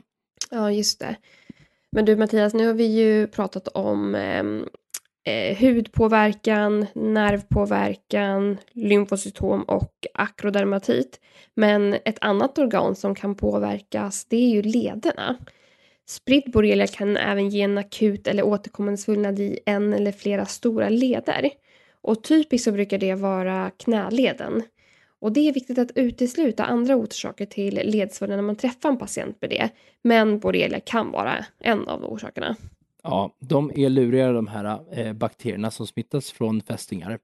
Ja, 0.52 0.72
just 0.72 1.00
det. 1.00 1.16
Men 1.92 2.06
du 2.06 2.16
Mattias, 2.16 2.54
nu 2.54 2.68
har 2.68 2.74
vi 2.74 2.86
ju 2.86 3.28
pratat 3.28 3.68
om 3.68 4.16
ehm, 4.16 4.66
eh, 5.28 5.58
hudpåverkan, 5.58 6.86
nervpåverkan, 6.96 8.58
lymfocytom 8.74 9.64
och 9.64 9.94
akrodermatit. 10.14 11.20
Men 11.56 11.94
ett 11.94 12.18
annat 12.22 12.58
organ 12.58 12.96
som 12.96 13.16
kan 13.16 13.36
påverkas, 13.36 14.26
det 14.26 14.38
är 14.38 14.50
ju 14.50 14.62
lederna. 14.62 15.38
Spridd 16.10 16.52
borrelia 16.52 16.88
kan 16.88 17.18
även 17.18 17.50
ge 17.50 17.62
en 17.62 17.78
akut 17.78 18.28
eller 18.28 18.44
återkommande 18.44 18.98
svullnad 18.98 19.40
i 19.40 19.60
en 19.66 19.94
eller 19.94 20.12
flera 20.12 20.46
stora 20.46 20.90
leder. 20.90 21.50
Och 22.02 22.24
typiskt 22.24 22.66
så 22.66 22.72
brukar 22.72 22.98
det 22.98 23.16
vara 23.16 23.72
knäleden. 23.78 24.64
Och 25.20 25.32
det 25.32 25.48
är 25.48 25.54
viktigt 25.54 25.78
att 25.78 25.92
utesluta 25.96 26.66
andra 26.66 26.96
orsaker 26.96 27.46
till 27.46 27.82
ledsvullnad 27.84 28.38
när 28.38 28.44
man 28.44 28.56
träffar 28.56 28.90
en 28.90 28.98
patient 28.98 29.38
med 29.42 29.50
det. 29.50 29.70
Men 30.02 30.40
borrelia 30.40 30.80
kan 30.80 31.12
vara 31.12 31.46
en 31.60 31.88
av 31.88 32.04
orsakerna. 32.06 32.56
Ja, 33.04 33.36
de 33.40 33.72
är 33.76 33.90
luriga 33.90 34.32
de 34.32 34.48
här 34.48 34.80
eh, 34.92 35.14
bakterierna 35.14 35.72
som 35.72 35.88
smittas 35.88 36.32
från 36.32 36.62
fästingar. 36.62 37.20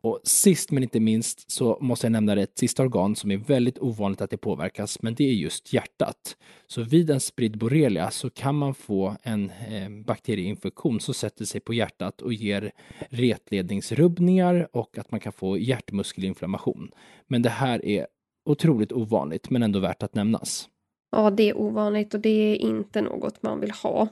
Och 0.00 0.20
sist 0.24 0.70
men 0.70 0.82
inte 0.82 1.00
minst 1.00 1.50
så 1.50 1.78
måste 1.80 2.06
jag 2.06 2.12
nämna 2.12 2.42
ett 2.42 2.58
sista 2.58 2.82
organ 2.82 3.16
som 3.16 3.30
är 3.30 3.36
väldigt 3.36 3.78
ovanligt 3.78 4.20
att 4.20 4.30
det 4.30 4.36
påverkas, 4.36 5.02
men 5.02 5.14
det 5.14 5.24
är 5.24 5.32
just 5.32 5.72
hjärtat. 5.72 6.36
Så 6.66 6.82
vid 6.82 7.10
en 7.10 7.20
spridd 7.20 7.58
borrelia 7.58 8.10
så 8.10 8.30
kan 8.30 8.54
man 8.54 8.74
få 8.74 9.16
en 9.22 9.50
eh, 9.50 9.88
bakterieinfektion 10.06 11.00
som 11.00 11.14
sätter 11.14 11.44
sig 11.44 11.60
på 11.60 11.74
hjärtat 11.74 12.22
och 12.22 12.32
ger 12.32 12.72
retledningsrubbningar 13.08 14.68
och 14.72 14.98
att 14.98 15.10
man 15.10 15.20
kan 15.20 15.32
få 15.32 15.58
hjärtmuskelinflammation. 15.58 16.90
Men 17.26 17.42
det 17.42 17.50
här 17.50 17.84
är 17.84 18.06
otroligt 18.44 18.92
ovanligt, 18.92 19.50
men 19.50 19.62
ändå 19.62 19.78
värt 19.78 20.02
att 20.02 20.14
nämnas. 20.14 20.68
Ja, 21.10 21.30
det 21.30 21.48
är 21.48 21.58
ovanligt 21.58 22.14
och 22.14 22.20
det 22.20 22.28
är 22.28 22.56
inte 22.56 23.00
något 23.02 23.42
man 23.42 23.60
vill 23.60 23.70
ha. 23.70 24.08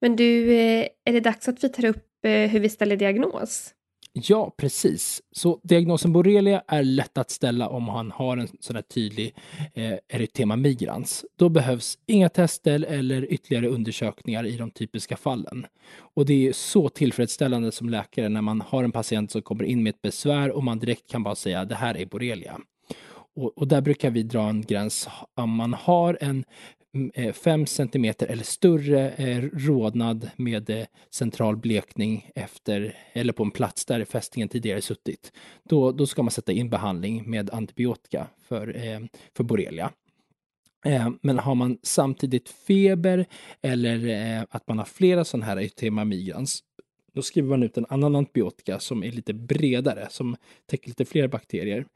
Men 0.00 0.16
du, 0.16 0.54
eh, 0.54 0.88
är 1.04 1.12
det 1.12 1.20
dags 1.20 1.48
att 1.48 1.64
vi 1.64 1.68
tar 1.68 1.84
upp 1.84 2.24
eh, 2.24 2.30
hur 2.30 2.60
vi 2.60 2.68
ställer 2.68 2.96
diagnos? 2.96 3.74
Ja, 4.22 4.54
precis. 4.56 5.22
Så 5.32 5.60
diagnosen 5.62 6.12
borrelia 6.12 6.62
är 6.68 6.82
lätt 6.82 7.18
att 7.18 7.30
ställa 7.30 7.68
om 7.68 7.88
han 7.88 8.10
har 8.10 8.36
en 8.36 8.48
sån 8.60 8.76
här 8.76 8.82
tydlig 8.82 9.34
eh, 9.74 9.94
erytema 10.08 10.56
migrans. 10.56 11.24
Då 11.36 11.48
behövs 11.48 11.98
inga 12.06 12.28
tester 12.28 12.84
eller 12.88 13.32
ytterligare 13.32 13.68
undersökningar 13.68 14.46
i 14.46 14.56
de 14.56 14.70
typiska 14.70 15.16
fallen. 15.16 15.66
Och 16.14 16.26
det 16.26 16.48
är 16.48 16.52
så 16.52 16.88
tillfredsställande 16.88 17.72
som 17.72 17.88
läkare 17.88 18.28
när 18.28 18.42
man 18.42 18.60
har 18.60 18.84
en 18.84 18.92
patient 18.92 19.30
som 19.30 19.42
kommer 19.42 19.64
in 19.64 19.82
med 19.82 19.90
ett 19.90 20.02
besvär 20.02 20.50
och 20.50 20.64
man 20.64 20.78
direkt 20.78 21.10
kan 21.10 21.22
bara 21.22 21.34
säga 21.34 21.64
det 21.64 21.74
här 21.74 21.96
är 21.96 22.06
borrelia. 22.06 22.58
Och, 23.36 23.58
och, 23.58 23.68
där 23.68 23.80
brukar 23.80 24.10
vi 24.10 24.22
dra 24.22 24.48
en 24.48 24.62
gräns 24.62 25.08
om 25.34 25.50
man 25.50 25.74
har 25.74 26.18
en 26.20 26.44
5 26.92 27.32
cm 27.34 27.60
eh, 27.60 27.64
centimeter 27.64 28.26
eller 28.26 28.44
större 28.44 29.10
eh, 29.10 29.42
rodnad 29.52 30.30
med 30.36 30.70
eh, 30.70 30.86
central 31.10 31.56
blekning 31.56 32.30
efter, 32.34 32.96
eller 33.12 33.32
på 33.32 33.42
en 33.42 33.50
plats 33.50 33.84
där 33.84 34.04
fästingen 34.04 34.48
tidigare 34.48 34.80
suttit. 34.80 35.32
Då, 35.68 35.92
då 35.92 36.06
ska 36.06 36.22
man 36.22 36.30
sätta 36.30 36.52
in 36.52 36.70
behandling 36.70 37.30
med 37.30 37.50
antibiotika 37.50 38.26
för, 38.48 38.76
för 39.36 39.44
borrelia. 39.44 39.90
Men 41.22 41.38
har 41.38 41.54
man 41.54 41.78
samtidigt 41.82 42.48
feber 42.48 43.26
eller 43.62 44.46
att 44.50 44.68
man 44.68 44.78
har 44.78 44.84
flera 44.84 45.24
sådana 45.24 45.46
här 45.46 45.60
ytema 45.60 46.04
migrans, 46.04 46.62
då 47.14 47.22
skriver 47.22 47.48
man 47.48 47.62
ut 47.62 47.76
en 47.76 47.86
annan 47.88 48.16
antibiotika 48.16 48.80
som 48.80 49.04
är 49.04 49.12
lite 49.12 49.34
bredare, 49.34 50.06
som 50.10 50.36
täcker 50.66 50.88
lite 50.88 51.04
fler 51.04 51.28
bakterier, 51.28 51.86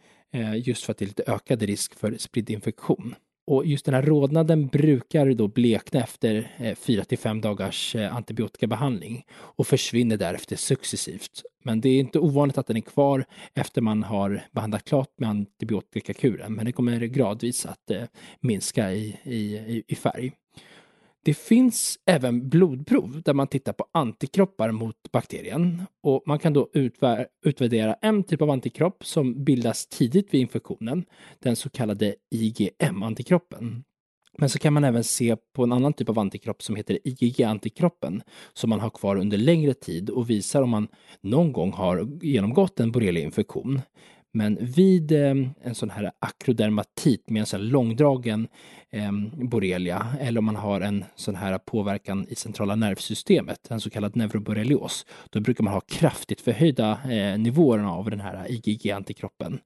just 0.57 0.85
för 0.85 0.93
att 0.93 0.99
det 0.99 1.05
är 1.05 1.07
lite 1.07 1.25
ökad 1.27 1.63
risk 1.63 1.95
för 1.95 2.17
spridd 2.19 2.51
infektion. 2.51 3.15
Och 3.47 3.67
just 3.67 3.85
den 3.85 3.95
här 3.95 4.03
rodnaden 4.03 4.67
brukar 4.67 5.27
då 5.33 5.49
blekna 5.49 6.01
efter 6.01 6.51
eh, 6.57 6.75
4 6.75 7.05
till 7.05 7.19
5 7.19 7.41
dagars 7.41 7.95
eh, 7.95 8.17
antibiotikabehandling 8.17 9.25
och 9.33 9.67
försvinner 9.67 10.17
därefter 10.17 10.57
successivt. 10.57 11.43
Men 11.65 11.81
det 11.81 11.89
är 11.89 12.01
inte 12.01 12.19
ovanligt 12.19 12.59
att 12.59 12.67
den 12.67 12.77
är 12.77 12.81
kvar 12.81 13.25
efter 13.55 13.81
man 13.81 14.03
har 14.03 14.45
behandlat 14.53 14.85
klart 14.85 15.09
med 15.19 15.29
antibiotikakuren, 15.29 16.55
men 16.55 16.65
det 16.67 16.73
kommer 16.73 16.99
gradvis 16.99 17.67
att 17.67 17.91
eh, 17.91 18.03
minska 18.41 18.93
i, 18.93 19.17
i, 19.25 19.83
i 19.89 19.95
färg. 19.95 20.33
Det 21.25 21.35
finns 21.35 21.99
även 22.07 22.49
blodprov 22.49 23.23
där 23.25 23.35
man 23.35 23.47
tittar 23.47 23.73
på 23.73 23.87
antikroppar 23.93 24.71
mot 24.71 24.97
bakterien 25.13 25.83
och 26.03 26.23
man 26.27 26.39
kan 26.39 26.53
då 26.53 26.69
utvärdera 27.45 27.95
en 27.95 28.25
typ 28.25 28.43
av 28.43 28.51
antikropp 28.51 29.07
som 29.07 29.45
bildas 29.45 29.87
tidigt 29.87 30.35
vid 30.35 30.41
infektionen, 30.41 31.05
den 31.39 31.57
så 31.57 31.71
kallade 31.71 32.15
IgM-antikroppen. 32.31 33.85
Men 34.39 34.49
så 34.49 34.59
kan 34.59 34.73
man 34.73 34.85
även 34.85 35.05
se 35.05 35.37
på 35.37 35.65
en 35.65 35.73
annan 35.73 35.93
typ 35.93 36.09
av 36.09 36.19
antikropp 36.19 36.63
som 36.63 36.77
heter 36.77 36.99
IgG-antikroppen 37.05 38.23
som 38.53 38.71
man 38.71 38.81
har 38.81 38.91
kvar 38.91 39.17
under 39.17 39.39
längre 39.39 39.75
tid 39.75 40.11
och 40.11 40.31
visar 40.31 40.63
om 40.63 40.71
man 40.71 40.89
någon 41.21 41.53
gång 41.53 41.73
har 41.73 42.09
genomgått 42.23 42.81
en 42.81 42.93
borrelieinfektion. 42.93 43.81
Men 44.35 44.59
vid 44.61 45.13
eh, 45.13 45.35
en 45.63 45.75
sån 45.75 45.91
här 45.91 46.13
akrodermatit 46.19 47.31
med 47.31 47.41
en 47.41 47.47
sån 47.47 47.61
här 47.61 47.67
långdragen 47.67 48.49
eh, 48.91 49.13
borrelia 49.35 50.07
eller 50.21 50.39
om 50.39 50.45
man 50.45 50.57
har 50.57 50.81
en 50.81 51.05
sån 51.15 51.35
här 51.35 51.59
påverkan 51.59 52.27
i 52.29 52.35
centrala 52.35 52.75
nervsystemet, 52.75 53.71
en 53.71 53.81
så 53.81 53.91
kallad 53.91 54.17
neuroborrelios, 54.17 55.07
då 55.31 55.41
brukar 55.41 55.65
man 55.65 55.73
ha 55.73 55.81
kraftigt 55.81 56.41
förhöjda 56.41 56.91
eh, 56.91 57.39
nivåerna 57.39 57.39
nivåer 57.39 57.99
av 57.99 58.11
den 58.11 58.21
här 58.21 58.47
IgG-antikroppen. 58.51 59.61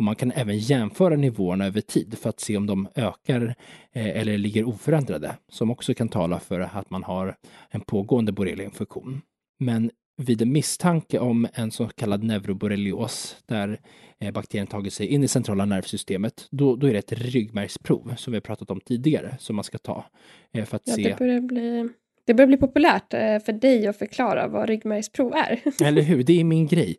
Och 0.00 0.04
man 0.04 0.16
kan 0.16 0.32
även 0.32 0.58
jämföra 0.58 1.16
nivåerna 1.16 1.66
över 1.66 1.80
tid 1.80 2.18
för 2.18 2.28
att 2.28 2.40
se 2.40 2.56
om 2.56 2.66
de 2.66 2.88
ökar 2.94 3.54
eller 3.92 4.38
ligger 4.38 4.64
oförändrade, 4.64 5.36
som 5.48 5.70
också 5.70 5.94
kan 5.94 6.08
tala 6.08 6.40
för 6.40 6.60
att 6.60 6.90
man 6.90 7.04
har 7.04 7.36
en 7.70 7.80
pågående 7.80 8.32
borrelieinfektion. 8.32 9.22
Men 9.58 9.90
vid 10.20 10.46
misstanke 10.46 11.18
om 11.18 11.48
en 11.52 11.70
så 11.70 11.88
kallad 11.88 12.24
neuroborrelios 12.24 13.36
där 13.46 13.80
eh, 14.18 14.32
bakterien 14.32 14.66
tagit 14.66 14.92
sig 14.92 15.06
in 15.06 15.24
i 15.24 15.28
centrala 15.28 15.64
nervsystemet, 15.64 16.48
då, 16.50 16.76
då 16.76 16.86
är 16.86 16.92
det 16.92 16.98
ett 16.98 17.12
ryggmärgsprov 17.12 18.14
som 18.16 18.32
vi 18.32 18.36
har 18.36 18.40
pratat 18.40 18.70
om 18.70 18.80
tidigare 18.80 19.36
som 19.38 19.56
man 19.56 19.64
ska 19.64 19.78
ta 19.78 20.04
eh, 20.52 20.64
för 20.64 20.76
att 20.76 20.82
ja, 20.84 20.94
se. 20.94 21.02
Det 21.02 21.18
börjar, 21.18 21.40
bli, 21.40 21.88
det 22.24 22.34
börjar 22.34 22.46
bli 22.46 22.56
populärt 22.56 23.14
eh, 23.14 23.38
för 23.38 23.52
dig 23.52 23.86
att 23.86 23.98
förklara 23.98 24.48
vad 24.48 24.68
ryggmärgsprov 24.68 25.34
är. 25.34 25.60
Eller 25.84 26.02
hur, 26.02 26.22
det 26.22 26.40
är 26.40 26.44
min 26.44 26.66
grej. 26.66 26.96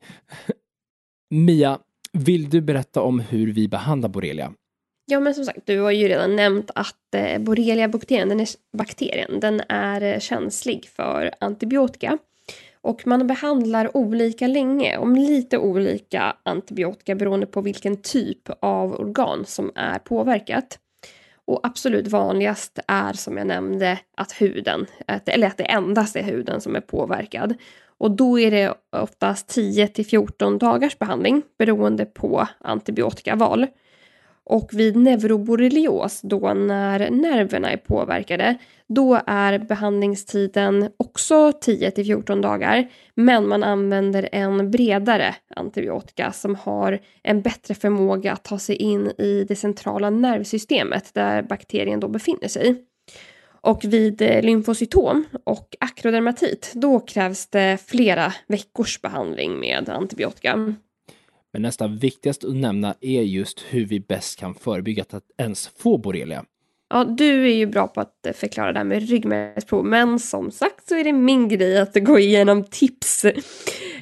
Mia, 1.29 1.79
vill 2.13 2.49
du 2.49 2.62
berätta 2.62 3.01
om 3.01 3.19
hur 3.19 3.53
vi 3.53 3.67
behandlar 3.67 4.10
borrelia? 4.10 4.53
Ja, 5.05 5.19
men 5.19 5.34
som 5.34 5.45
sagt, 5.45 5.65
du 5.65 5.79
har 5.79 5.91
ju 5.91 6.07
redan 6.07 6.36
nämnt 6.36 6.71
att 6.75 7.15
eh, 7.15 7.39
borrelia-bakterien, 7.39 8.29
den 8.29 8.39
är, 8.39 8.47
bakterien, 8.77 9.39
den 9.39 9.62
är 9.69 10.19
känslig 10.19 10.89
för 10.89 11.31
antibiotika. 11.39 12.17
Och 12.83 13.07
man 13.07 13.27
behandlar 13.27 13.97
olika 13.97 14.47
länge, 14.47 14.97
om 14.97 15.15
lite 15.15 15.57
olika 15.57 16.35
antibiotika 16.43 17.15
beroende 17.15 17.45
på 17.45 17.61
vilken 17.61 18.01
typ 18.01 18.49
av 18.59 18.99
organ 18.99 19.45
som 19.45 19.71
är 19.75 19.99
påverkat. 19.99 20.79
Och 21.45 21.59
absolut 21.63 22.07
vanligast 22.07 22.79
är 22.87 23.13
som 23.13 23.37
jag 23.37 23.47
nämnde 23.47 23.99
att 24.17 24.41
huden, 24.41 24.85
eller 25.25 25.47
att 25.47 25.57
det 25.57 25.63
endast 25.63 26.15
är 26.15 26.23
huden 26.23 26.61
som 26.61 26.75
är 26.75 26.81
påverkad. 26.81 27.55
Och 27.97 28.11
då 28.11 28.39
är 28.39 28.51
det 28.51 28.73
oftast 28.89 29.47
10 29.47 29.87
till 29.87 30.05
14 30.05 30.57
dagars 30.57 30.99
behandling 30.99 31.41
beroende 31.57 32.05
på 32.05 32.47
antibiotikaval. 32.59 33.67
Och 34.45 34.69
vid 34.73 34.95
neuroborrelios, 34.95 36.21
då 36.21 36.54
när 36.54 37.10
nerverna 37.10 37.71
är 37.71 37.77
påverkade, 37.77 38.58
då 38.88 39.21
är 39.27 39.60
behandlingstiden 39.60 40.89
också 40.97 41.51
10 41.62 41.91
till 41.91 42.06
14 42.06 42.41
dagar, 42.41 42.89
men 43.15 43.47
man 43.47 43.63
använder 43.63 44.30
en 44.32 44.71
bredare 44.71 45.36
antibiotika 45.56 46.32
som 46.32 46.56
har 46.56 46.99
en 47.23 47.41
bättre 47.41 47.73
förmåga 47.73 48.34
att 48.34 48.43
ta 48.43 48.60
sig 48.60 48.75
in 48.75 49.08
i 49.08 49.45
det 49.47 49.56
centrala 49.56 50.10
nervsystemet 50.10 51.13
där 51.13 51.41
bakterien 51.41 51.99
då 51.99 52.08
befinner 52.08 52.47
sig. 52.47 52.86
Och 53.63 53.84
vid 53.84 54.21
eh, 54.21 54.41
lymfocytom 54.41 55.25
och 55.43 55.75
akrodermatit, 55.80 56.71
då 56.75 56.99
krävs 56.99 57.47
det 57.47 57.77
flera 57.86 58.34
veckors 58.47 59.01
behandling 59.01 59.60
med 59.60 59.89
antibiotika. 59.89 60.75
Men 61.53 61.61
nästan 61.61 61.97
viktigast 61.97 62.43
att 62.43 62.55
nämna 62.55 62.95
är 63.01 63.21
just 63.21 63.63
hur 63.69 63.85
vi 63.85 63.99
bäst 63.99 64.39
kan 64.39 64.55
förebygga 64.55 65.05
att 65.09 65.23
ens 65.37 65.67
få 65.67 65.97
borrelia. 65.97 66.45
Ja, 66.89 67.03
du 67.03 67.45
är 67.51 67.55
ju 67.55 67.65
bra 67.65 67.87
på 67.87 68.01
att 68.01 68.25
eh, 68.25 68.33
förklara 68.33 68.71
det 68.71 68.79
här 68.79 68.85
med 68.85 69.09
ryggmärgsprov, 69.09 69.85
men 69.85 70.19
som 70.19 70.51
sagt 70.51 70.87
så 70.87 70.95
är 70.95 71.03
det 71.03 71.13
min 71.13 71.49
grej 71.49 71.79
att 71.79 71.95
gå 71.95 72.19
igenom 72.19 72.63
tips. 72.63 73.25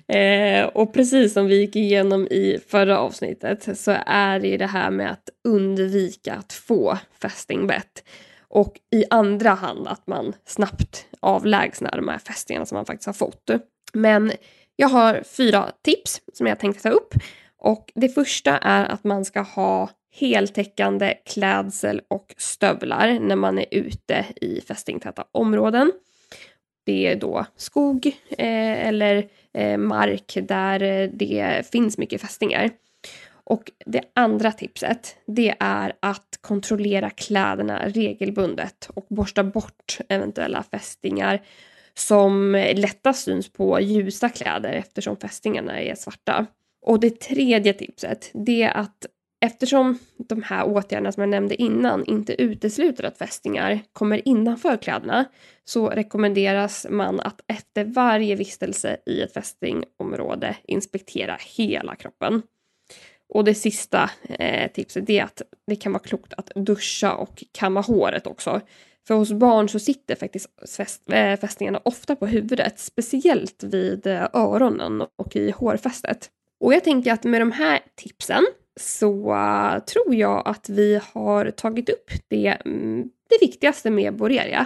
Eh, 0.07 0.65
och 0.65 0.93
precis 0.93 1.33
som 1.33 1.45
vi 1.45 1.59
gick 1.59 1.75
igenom 1.75 2.27
i 2.27 2.59
förra 2.67 2.99
avsnittet 2.99 3.77
så 3.77 3.95
är 4.05 4.39
det 4.39 4.47
ju 4.47 4.57
det 4.57 4.67
här 4.67 4.91
med 4.91 5.11
att 5.11 5.29
undvika 5.47 6.33
att 6.33 6.53
få 6.53 6.97
fästingbett. 7.21 8.03
Och 8.47 8.73
i 8.91 9.03
andra 9.09 9.49
hand 9.49 9.87
att 9.87 10.07
man 10.07 10.33
snabbt 10.45 11.05
avlägsnar 11.19 11.95
de 11.95 12.07
här 12.07 12.17
fästingarna 12.17 12.65
som 12.65 12.75
man 12.75 12.85
faktiskt 12.85 13.05
har 13.05 13.13
fått. 13.13 13.49
Men 13.93 14.31
jag 14.79 14.89
har 14.89 15.23
fyra 15.23 15.71
tips 15.81 16.21
som 16.33 16.47
jag 16.47 16.59
tänkte 16.59 16.83
ta 16.83 16.89
upp. 16.89 17.13
Och 17.57 17.91
det 17.95 18.09
första 18.09 18.57
är 18.57 18.85
att 18.85 19.03
man 19.03 19.25
ska 19.25 19.41
ha 19.41 19.89
heltäckande 20.11 21.13
klädsel 21.25 22.01
och 22.07 22.35
stövlar 22.37 23.19
när 23.19 23.35
man 23.35 23.59
är 23.59 23.65
ute 23.71 24.25
i 24.41 24.61
fästingtäta 24.61 25.25
områden. 25.31 25.91
Det 26.85 27.07
är 27.07 27.15
då 27.15 27.45
skog 27.55 28.07
eh, 28.29 28.87
eller 28.87 29.27
eh, 29.53 29.77
mark 29.77 30.37
där 30.41 30.83
eh, 30.83 31.09
det 31.13 31.67
finns 31.71 31.97
mycket 31.97 32.21
fästingar. 32.21 32.69
Och 33.31 33.71
det 33.85 34.01
andra 34.15 34.51
tipset, 34.51 35.17
det 35.25 35.55
är 35.59 35.93
att 35.99 36.37
kontrollera 36.41 37.09
kläderna 37.09 37.85
regelbundet 37.85 38.89
och 38.93 39.05
borsta 39.09 39.43
bort 39.43 39.97
eventuella 40.09 40.63
fästingar 40.63 41.41
som 41.93 42.51
lättast 42.75 43.23
syns 43.23 43.49
på 43.49 43.79
ljusa 43.79 44.29
kläder 44.29 44.73
eftersom 44.73 45.17
fästingarna 45.17 45.81
är 45.81 45.95
svarta. 45.95 46.45
Och 46.81 46.99
det 46.99 47.19
tredje 47.19 47.73
tipset, 47.73 48.31
det 48.33 48.63
är 48.63 48.77
att 48.77 49.05
eftersom 49.41 49.99
de 50.17 50.43
här 50.43 50.67
åtgärderna 50.67 51.11
som 51.11 51.21
jag 51.21 51.29
nämnde 51.29 51.61
innan 51.61 52.05
inte 52.05 52.41
utesluter 52.41 53.03
att 53.03 53.17
fästingar 53.17 53.79
kommer 53.93 54.27
innanför 54.27 54.77
kläderna 54.77 55.25
så 55.65 55.89
rekommenderas 55.89 56.87
man 56.89 57.19
att 57.19 57.41
efter 57.47 57.83
varje 57.85 58.35
vistelse 58.35 58.97
i 59.05 59.21
ett 59.21 59.33
fästingområde 59.33 60.55
inspektera 60.63 61.37
hela 61.57 61.95
kroppen. 61.95 62.41
Och 63.33 63.43
det 63.43 63.55
sista 63.55 64.09
eh, 64.29 64.71
tipset 64.71 65.09
är 65.09 65.23
att 65.23 65.41
det 65.67 65.75
kan 65.75 65.91
vara 65.91 66.03
klokt 66.03 66.33
att 66.33 66.51
duscha 66.55 67.13
och 67.13 67.43
kamma 67.51 67.81
håret 67.81 68.27
också. 68.27 68.61
För 69.07 69.15
hos 69.15 69.31
barn 69.31 69.69
så 69.69 69.79
sitter 69.79 70.15
faktiskt 70.15 70.49
fäst, 70.77 71.11
äh, 71.11 71.39
fästingarna 71.39 71.81
ofta 71.85 72.15
på 72.15 72.27
huvudet, 72.27 72.79
speciellt 72.79 73.63
vid 73.63 74.07
eh, 74.07 74.27
öronen 74.33 75.01
och 75.15 75.35
i 75.35 75.51
hårfästet. 75.51 76.29
Och 76.59 76.73
jag 76.73 76.83
tänker 76.83 77.13
att 77.13 77.23
med 77.23 77.41
de 77.41 77.51
här 77.51 77.79
tipsen 77.95 78.45
så 78.79 79.35
eh, 79.35 79.79
tror 79.79 80.15
jag 80.15 80.41
att 80.45 80.69
vi 80.69 81.01
har 81.13 81.51
tagit 81.51 81.89
upp 81.89 82.11
det, 82.27 82.57
mm, 82.65 83.09
det 83.29 83.37
viktigaste 83.41 83.89
med 83.89 84.15
borrelia. 84.15 84.65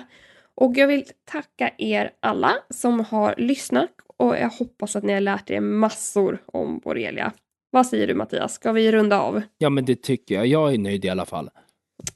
Och 0.56 0.74
jag 0.76 0.88
vill 0.88 1.06
tacka 1.32 1.72
er 1.78 2.12
alla 2.20 2.56
som 2.70 3.00
har 3.00 3.36
lyssnat 3.38 3.90
och 4.18 4.38
jag 4.38 4.50
hoppas 4.50 4.96
att 4.96 5.04
ni 5.04 5.14
har 5.14 5.22
lärt 5.22 5.50
er 5.50 5.60
massor 5.60 6.38
om 6.46 6.80
borrelia. 6.80 7.32
Vad 7.72 7.88
säger 7.88 8.08
du 8.08 8.14
Mattias, 8.14 8.54
ska 8.54 8.72
vi 8.72 8.92
runda 8.92 9.20
av? 9.20 9.42
Ja, 9.58 9.70
men 9.70 9.86
det 9.86 10.02
tycker 10.02 10.36
jag. 10.36 10.48
Jag 10.48 10.74
är 10.74 10.78
nöjd 10.78 11.06
i 11.06 11.10
alla 11.10 11.26
fall. 11.26 11.50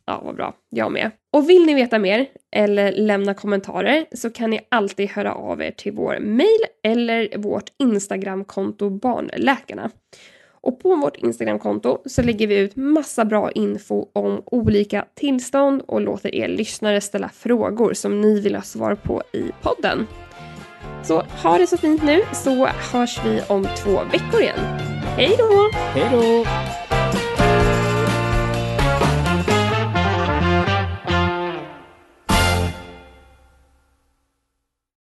Ja, 0.08 0.22
vad 0.26 0.36
bra. 0.36 0.54
Jag 0.70 0.92
med. 0.92 1.12
Och 1.34 1.50
vill 1.50 1.66
ni 1.66 1.74
veta 1.74 2.00
mer 2.00 2.26
eller 2.56 2.92
lämna 2.92 3.34
kommentarer 3.34 4.06
så 4.16 4.30
kan 4.30 4.50
ni 4.50 4.60
alltid 4.72 5.10
höra 5.10 5.34
av 5.34 5.62
er 5.62 5.72
till 5.72 5.92
vår 5.92 6.20
mail 6.20 6.60
eller 6.84 7.38
vårt 7.38 7.72
Instagramkonto 7.80 8.90
Barnläkarna. 8.90 9.90
Och 10.62 10.80
på 10.80 10.96
vårt 10.96 11.18
Instagramkonto 11.18 11.98
så 12.06 12.22
lägger 12.22 12.48
vi 12.48 12.58
ut 12.58 12.76
massa 12.76 13.26
bra 13.26 13.52
info 13.52 14.06
om 14.14 14.44
olika 14.46 15.06
tillstånd 15.16 15.82
och 15.88 16.02
låter 16.02 16.36
er 16.36 16.48
lyssnare 16.48 17.02
ställa 17.02 17.30
frågor 17.30 17.94
som 17.94 18.22
ni 18.22 18.42
vill 18.42 18.56
ha 18.56 18.62
svar 18.62 18.96
på 18.96 19.24
i 19.34 19.52
podden. 19.62 20.08
Så 21.04 21.22
ha 21.22 21.58
det 21.58 21.68
så 21.68 21.78
fint 21.78 22.04
nu 22.04 22.22
så 22.34 22.66
hörs 22.66 23.26
vi 23.26 23.42
om 23.48 23.68
två 23.78 24.00
veckor 24.12 24.42
igen. 24.42 24.60
Hej 25.18 25.36
då! 25.38 25.70
Hej 25.74 26.10
då! 26.12 26.97